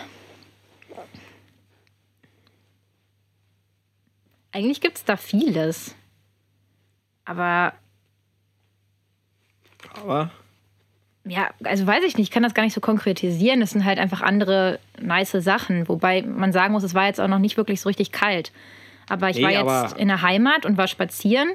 [4.52, 5.96] Eigentlich gibt es da vieles.
[7.26, 7.74] Aber
[10.04, 10.32] Aber
[11.26, 13.62] ja, also weiß ich nicht, ich kann das gar nicht so konkretisieren.
[13.62, 15.88] Es sind halt einfach andere nice Sachen.
[15.88, 18.52] Wobei man sagen muss, es war jetzt auch noch nicht wirklich so richtig kalt.
[19.08, 19.52] Aber ich Nee, war
[19.84, 21.50] jetzt in der Heimat und war spazieren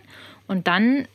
[0.46, 1.07] und dann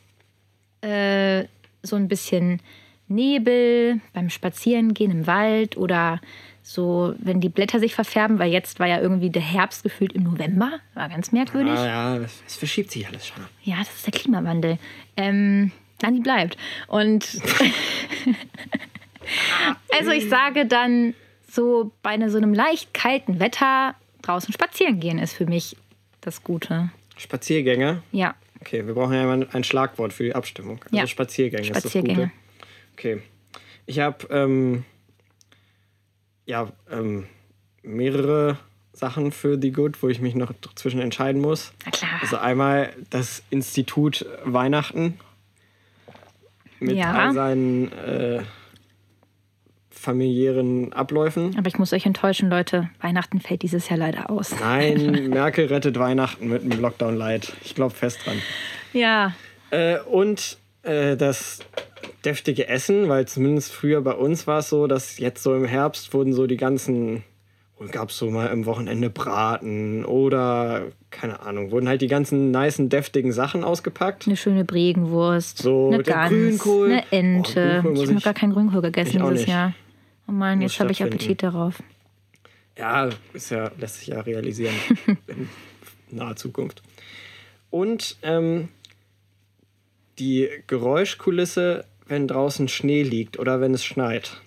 [0.82, 1.46] äh,
[1.82, 2.60] so ein bisschen
[3.08, 6.22] Nebel beim Spazierengehen im Wald oder
[6.62, 10.24] so, wenn die Blätter sich verfärben, weil jetzt war ja irgendwie der Herbst gefühlt im
[10.24, 10.80] November.
[10.94, 11.74] War ganz merkwürdig.
[11.74, 13.44] ah, ja, es, es verschiebt sich alles schon.
[13.64, 14.78] Ja, das ist der Klimawandel.
[15.18, 15.72] Ähm,
[16.04, 16.58] Nani bleibt.
[16.88, 17.42] Und
[19.98, 21.14] also ich sage dann,
[21.50, 25.76] so bei einer- so einem leicht kalten Wetter draußen spazieren gehen ist für mich
[26.22, 26.90] das Gute.
[27.18, 28.02] Spaziergänge.
[28.12, 30.80] Ja, Okay, wir brauchen ja ein Schlagwort für die Abstimmung.
[30.86, 31.06] Also Ja.
[31.06, 32.16] Spaziergänge, ist das Spaziergänge.
[32.16, 32.32] Gute.
[32.94, 33.22] Okay.
[33.86, 34.86] Ich habe ähm,
[36.46, 37.28] ja ähm,
[37.82, 38.58] mehrere
[38.94, 41.74] Sachen für The Good, wo ich mich noch zwischen entscheiden muss.
[41.84, 42.12] na klar.
[42.22, 45.20] Also einmal das Institut Weihnachten
[46.84, 47.12] mit Ja.
[47.14, 48.42] all seinen äh,
[49.90, 51.56] familiären Abläufen.
[51.58, 52.90] Aber ich muss euch enttäuschen, Leute.
[53.02, 54.54] Weihnachten fällt dieses Jahr leider aus.
[54.60, 57.54] Nein, Merkel rettet Weihnachten mit einem Lockdown Light.
[57.64, 58.38] Ich glaube fest dran.
[58.94, 59.34] Ja,
[59.72, 61.60] Äh, und äh, das
[62.26, 66.14] deftige Essen, weil zumindest früher bei uns war es so, dass jetzt so im Herbst
[66.14, 67.24] wurden so die ganzen,
[67.92, 72.90] gab es so mal im Wochenende Braten oder keine Ahnung, wurden halt die ganzen nicen,
[72.90, 74.26] deftigen Sachen ausgepackt.
[74.28, 76.92] eine schöne Bregenwurst, So, eine Gans, Grünkohl.
[76.92, 77.82] eine Oh, Ente.
[77.84, 79.48] Muss ich habe noch gar keinen Grünkohl gegessen dieses.
[79.48, 79.74] Jahr.
[80.28, 81.04] Oh Mann, Muss jetzt habe ich.
[81.04, 81.82] Appetit darauf.
[82.78, 84.74] Ja, ist ja, lässt sich ja realisieren
[85.28, 85.50] in
[86.10, 86.82] naher Zukunft.
[87.70, 88.70] Und ähm,
[90.20, 94.42] die Geräuschkulisse, wenn draußen Schnee liegt oder wenn es schneit.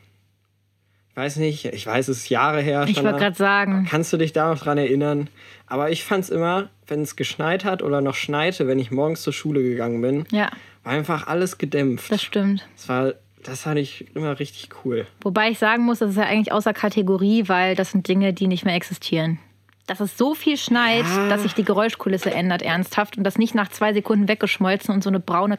[1.17, 2.85] Ich weiß nicht, ich weiß, es ist Jahre her.
[2.87, 5.31] Ich wollte gerade sagen, Kannst du dich da noch dran erinnern?
[5.67, 9.23] Aber ich fand es immer, wenn es geschneit hat oder noch schneite, wenn ich morgens
[9.23, 10.51] zur Schule gegangen bin, ja,
[10.85, 12.12] war einfach alles gedämpft.
[12.12, 12.69] das stimmt.
[12.77, 15.07] Das, war, das fand ich immer richtig cool.
[15.23, 18.47] Wobei ich sagen muss, das ist ja eigentlich außer Kategorie, weil das sind Dinge, die
[18.47, 19.39] nicht mehr existieren.
[19.87, 21.31] Dass es so viel schneit, Ja.
[21.31, 25.09] dass sich die Geräuschkulisse ändert ernsthaft und das nicht nach zwei Sekunden weggeschmolzen und so
[25.09, 25.59] eine braune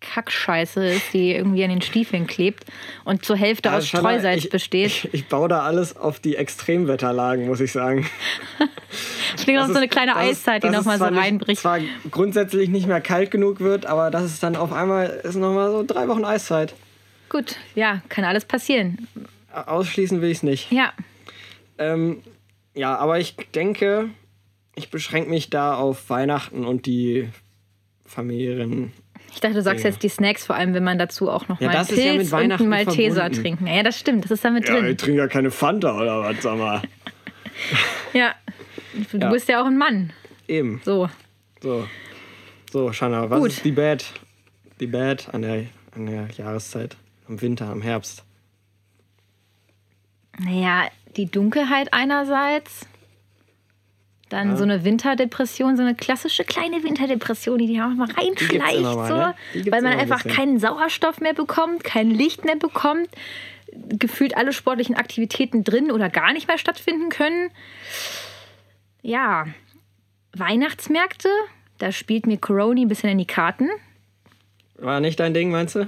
[0.00, 2.64] Kackscheiße ist, die irgendwie an den Stiefeln klebt
[3.04, 4.86] und zur Hälfte aus Also, Shanna, Streusalz ich, besteht.
[4.86, 8.06] Ich, ich baue da alles auf die Extremwetterlagen, muss ich sagen.
[9.36, 11.60] Ich denke noch so eine kleine das Eiszeit, die es nochmal so nicht- reinbricht.
[11.60, 11.78] zwar
[12.10, 15.82] grundsätzlich nicht mehr kalt genug wird, aber das ist dann auf einmal ist nochmal so
[15.84, 16.74] drei Wochen Eiszeit.
[17.28, 19.08] Gut, ja, kann alles passieren.
[19.52, 20.70] Ausschließen will ich es nicht.
[20.72, 20.92] Ja,
[21.78, 22.22] Ähm,
[22.74, 24.10] ja, aber ich denke,
[24.74, 27.28] ich beschränke mich da auf Weihnachten und die
[28.04, 28.92] familiären.
[29.36, 29.90] Ich dachte, du sagst Ja.
[29.90, 32.32] jetzt die Snacks, vor allem wenn man dazu auch noch Ja, mal ist ja Pilz
[32.32, 33.42] und einen Malteser verbunden.
[33.42, 33.66] trinken.
[33.68, 34.86] Ja, das stimmt, das ist da mit Ja, drin.
[34.92, 36.82] ich trinke ja keine Fanta oder was, sag mal.
[38.12, 38.34] Ja,
[39.12, 40.12] du bist ja auch ein Mann.
[40.48, 40.80] Eben.
[40.84, 41.08] So,
[41.62, 41.86] So.
[42.72, 43.50] So, Shanna, was Gut.
[43.50, 44.04] ist die Bad?
[44.80, 46.96] Die Bad an der, an der Jahreszeit.
[47.28, 48.24] Im Winter, im Herbst.
[50.38, 52.86] naja, die Dunkelheit einerseits,
[54.28, 54.56] dann Ja.
[54.56, 59.16] so eine Winterdepression, so eine klassische kleine Winterdepression, die dir auch mal reinschleicht, mal, so,
[59.16, 59.34] ne?
[59.54, 60.36] Die weil man ein einfach bisschen.
[60.36, 63.08] keinen Sauerstoff mehr bekommt, kein Licht mehr bekommt,
[63.72, 67.50] gefühlt alle sportlichen Aktivitäten drin oder gar nicht mehr stattfinden können.
[69.02, 69.46] Ja,
[70.36, 71.28] Weihnachtsmärkte,
[71.78, 73.68] da spielt mir Corona ein bisschen in die Karten.
[74.78, 75.86] War nicht dein Ding, meinst du?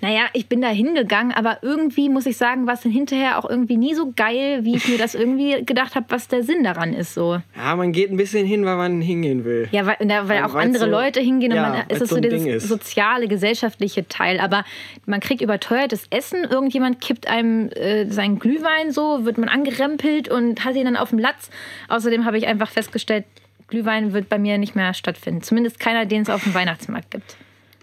[0.00, 3.48] Naja, ich bin da hingegangen, aber irgendwie muss ich sagen, war es dann hinterher auch
[3.48, 6.92] irgendwie nie so geil, wie ich mir das irgendwie gedacht habe, was der Sinn daran
[6.92, 7.14] ist.
[7.14, 7.40] So.
[7.56, 9.68] Ja, man geht ein bisschen hin, weil man hingehen will.
[9.72, 12.08] Ja, weil, weil Ja, auch andere so- Leute hingehen und ja, man, es weil's ist
[12.10, 14.40] so so Ding dieses soziale, gesellschaftliche Teil.
[14.40, 14.64] Aber
[15.06, 20.64] man kriegt überteuertes Essen, irgendjemand kippt einem äh, seinen Glühwein so, wird man angerempelt und
[20.64, 21.50] hat ihn dann auf dem Latz.
[21.88, 23.24] Außerdem habe ich einfach festgestellt,
[23.68, 25.42] Glühwein wird bei mir nicht mehr stattfinden.
[25.42, 27.36] Zumindest keiner, den es auf dem Weihnachtsmarkt gibt.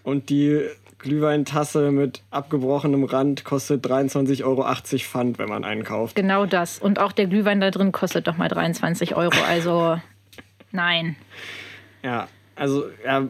[0.03, 0.61] Und die
[1.01, 4.63] Glühweintasse mit abgebrochenem Rand kostet 23,80 Euro
[4.99, 6.15] Pfand, wenn man einen kauft.
[6.15, 6.79] Genau das.
[6.79, 9.35] Und auch der Glühwein da drin kostet doch mal 23 Euro.
[9.47, 9.99] Also
[10.71, 11.15] nein.
[12.03, 13.27] Ja, also, ja,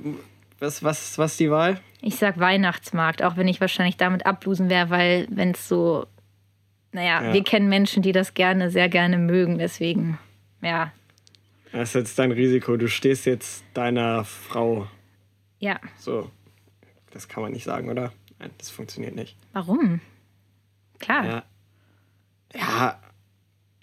[0.59, 1.79] was, was, was ist die Wahl?
[2.01, 6.05] Ich sag Weihnachtsmarkt, auch wenn ich wahrscheinlich damit ablosen wäre, weil wenn es so,
[6.91, 7.33] naja, Ja.
[7.33, 9.57] wir kennen Menschen, die das gerne, sehr gerne mögen.
[9.59, 10.17] Deswegen,
[10.61, 10.91] ja,
[11.71, 12.75] Das ist jetzt dein Risiko.
[12.75, 14.87] Du stehst jetzt deiner Frau.
[15.59, 15.79] ja.
[15.97, 16.29] So.
[17.11, 18.11] Das kann man nicht sagen, oder?
[18.39, 19.37] Nein, das funktioniert nicht.
[19.53, 20.01] Warum?
[20.99, 21.25] Klar.
[21.25, 21.43] Ja.
[22.53, 22.99] Ja,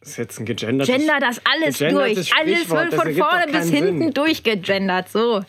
[0.00, 0.94] ist jetzt ein gegendertes...
[0.94, 2.34] Gender das alles durch.
[2.36, 4.14] Alles wird von vorne bis hinten Sinn.
[4.14, 5.08] durchgegendert.
[5.08, 5.44] So.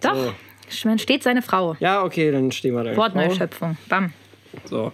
[0.00, 0.34] Doch,
[0.68, 0.88] So.
[0.88, 1.76] man steht seine Frau.
[1.80, 2.96] Ja, okay, dann stehen wir da.
[2.96, 3.76] Wortneuschöpfung.
[3.88, 4.12] Bam.
[4.64, 4.92] So.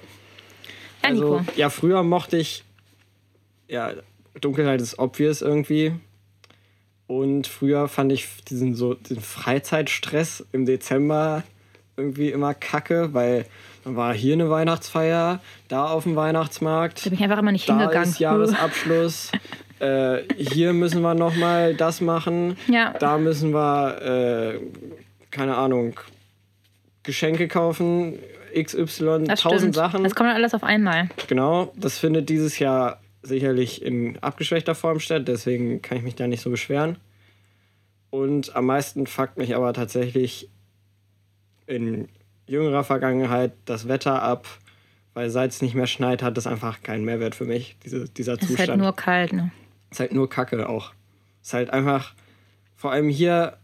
[1.02, 1.36] Ja, Nico.
[1.38, 2.64] Also, ja, früher mochte ich.
[3.68, 3.92] Ja,
[4.40, 5.92] Dunkelheit ist obvious irgendwie.
[7.06, 11.42] Und früher fand ich diesen so den Freizeitstress im Dezember
[11.96, 13.46] irgendwie immer kacke, weil
[13.84, 17.68] dann war hier eine Weihnachtsfeier, da auf dem Weihnachtsmarkt, da bin ich einfach immer nicht
[17.68, 18.08] da hingegangen.
[18.08, 19.30] ist Jahresabschluss.
[19.80, 22.56] äh, hier müssen wir noch mal das machen.
[22.68, 22.94] Ja.
[22.98, 24.60] Da müssen wir, äh,
[25.30, 26.00] keine Ahnung,
[27.02, 28.18] Geschenke kaufen,
[28.54, 29.74] XY, das tausend stimmt.
[29.74, 30.04] Sachen.
[30.04, 31.08] Das kommt dann alles auf einmal.
[31.28, 36.26] Genau, das findet dieses Jahr sicherlich in abgeschwächter Form statt, deswegen kann ich mich da
[36.26, 36.96] nicht so beschweren.
[38.10, 40.48] Und am meisten fuckt mich aber tatsächlich
[41.66, 42.08] in
[42.46, 44.46] jüngerer Vergangenheit das Wetter ab,
[45.14, 48.34] weil seit es nicht mehr schneit, hat das einfach keinen Mehrwert für mich, diese, dieser
[48.34, 48.68] Es ist Zustand.
[48.70, 49.50] halt nur kalt, ne?
[49.90, 50.92] ist halt nur Kacke auch.
[51.42, 52.14] Ist halt einfach,
[52.74, 53.58] vor allem hier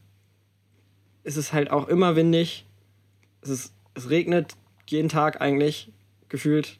[1.24, 2.66] ist es halt auch immer windig.
[3.42, 4.54] Es, ist, es regnet
[4.86, 5.92] jeden Tag eigentlich
[6.28, 6.78] gefühlt.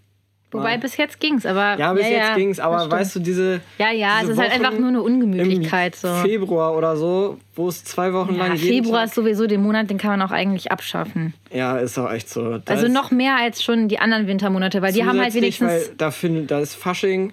[0.53, 1.79] Wobei bis jetzt ging's, aber.
[1.79, 3.61] Ja, bis ja, jetzt ja, ging's, das aber weißt du, diese.
[3.79, 5.95] Ja, ja, diese es ist halt Wochen einfach nur eine Ungemütlichkeit.
[5.95, 6.13] So.
[6.17, 9.63] Februar oder so, wo es zwei Wochen Ja, lang jeden Februar Tag, ist sowieso den
[9.63, 11.35] Monat, den kann man auch eigentlich abschaffen.
[11.53, 12.59] Ja, ist auch echt so.
[12.59, 15.69] Da Also noch mehr als schon die anderen Wintermonate, weil die haben halt wenigstens.
[15.69, 17.33] Weil da, find, da ist Fasching,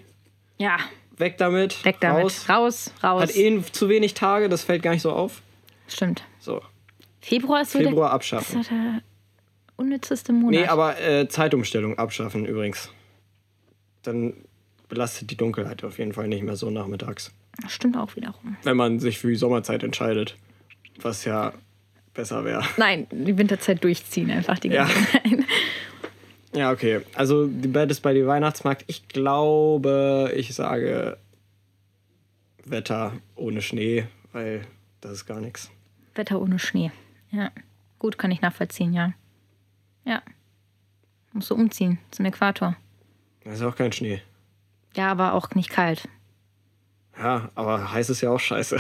[0.58, 0.78] ja,
[1.18, 1.84] weg damit.
[1.86, 2.24] weg damit.
[2.24, 2.46] Raus.
[2.50, 3.22] Raus, raus.
[3.24, 5.42] Hat eh zu wenig Tage, das fällt gar nicht so auf.
[5.88, 6.24] Stimmt.
[6.40, 6.62] So,
[7.22, 8.62] Februar ist so Februar der, abschaffen.
[8.62, 9.02] ist der
[9.76, 10.62] unnützeste Monat.
[10.62, 12.92] Nee, aber äh, Zeitumstellung abschaffen übrigens.
[14.08, 14.34] Dann
[14.88, 17.32] belastet die Dunkelheit auf jeden Fall nicht mehr so nachmittags.
[17.68, 18.56] Stimmt auch wiederum.
[18.64, 20.38] Wenn man sich für die Sommerzeit entscheidet.
[21.02, 21.52] Was ja
[22.14, 22.64] besser wäre.
[22.78, 24.86] Nein, die Winterzeit durchziehen einfach die Ja.
[24.86, 25.24] ganze Zeit.
[26.56, 27.02] Ja, okay.
[27.14, 28.86] Also die Bad ist bei die Weihnachtsmarkt.
[28.88, 31.18] Ich glaube, ich sage
[32.66, 34.66] Wetter ohne Schnee, weil
[35.02, 35.70] das ist gar nichts.
[36.16, 36.92] Wetter ohne Schnee.
[37.32, 37.52] Ja.
[38.00, 39.14] Gut, kann ich nachvollziehen, ja.
[40.06, 40.22] Ja.
[41.34, 42.76] Musst du umziehen zum Äquator.
[43.48, 44.22] Das ist auch kein Schnee.
[44.96, 46.08] Ja, aber auch nicht kalt.
[47.18, 48.78] Ja, aber heiß ist ja auch scheiße.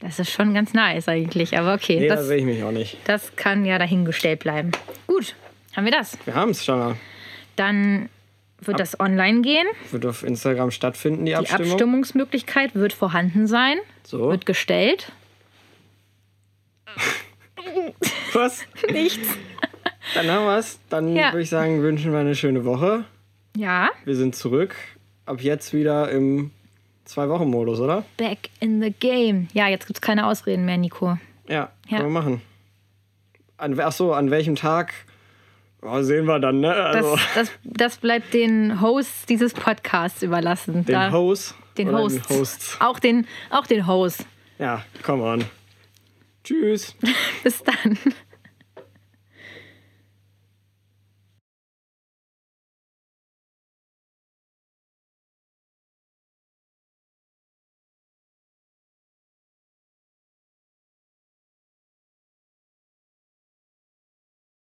[0.00, 1.98] Das ist schon ganz nice eigentlich, aber okay.
[2.00, 2.98] Nee, da das, sehe ich mich auch nicht.
[3.06, 4.72] das kann ja dahingestellt bleiben.
[5.06, 5.34] Gut,
[5.76, 6.16] haben wir das.
[6.26, 6.96] Wir haben es schon.
[7.56, 8.08] Dann
[8.60, 9.66] wird das online gehen.
[9.90, 11.72] Wird auf Instagram stattfinden, die, Die Abstimmung.
[11.72, 14.30] Abstimmungsmöglichkeit wird vorhanden sein, So.
[14.30, 15.12] wird gestellt.
[18.32, 18.64] Was?
[18.90, 19.26] Nichts.
[20.14, 20.78] Dann haben wir es.
[20.90, 21.32] Dann Ja.
[21.32, 23.04] würde ich sagen, wünschen wir eine schöne Woche.
[23.56, 24.74] Ja, Wir sind zurück.
[25.26, 26.50] Ab jetzt wieder im
[27.04, 28.02] Zwei Wochen Modus, oder?
[28.16, 29.48] Back in the game.
[29.52, 31.18] Ja, jetzt gibt es keine Ausreden mehr, Nico.
[31.46, 31.98] Ja, Ja.
[31.98, 32.42] können wir machen.
[33.58, 34.94] An, ach so, an welchem Tag?
[35.82, 36.68] Oh, sehen wir dann, ne?
[36.74, 40.86] Das, Also, das, das bleibt den Hosts dieses Podcasts überlassen.
[40.86, 41.54] den Da- Host.
[41.76, 42.26] Den Hosts.
[42.28, 42.76] Den Hosts.
[42.80, 44.24] Auch den, auch den Host.
[44.58, 45.44] Ja, come on.
[46.42, 46.96] Tschüss.
[47.44, 47.98] Bis dann.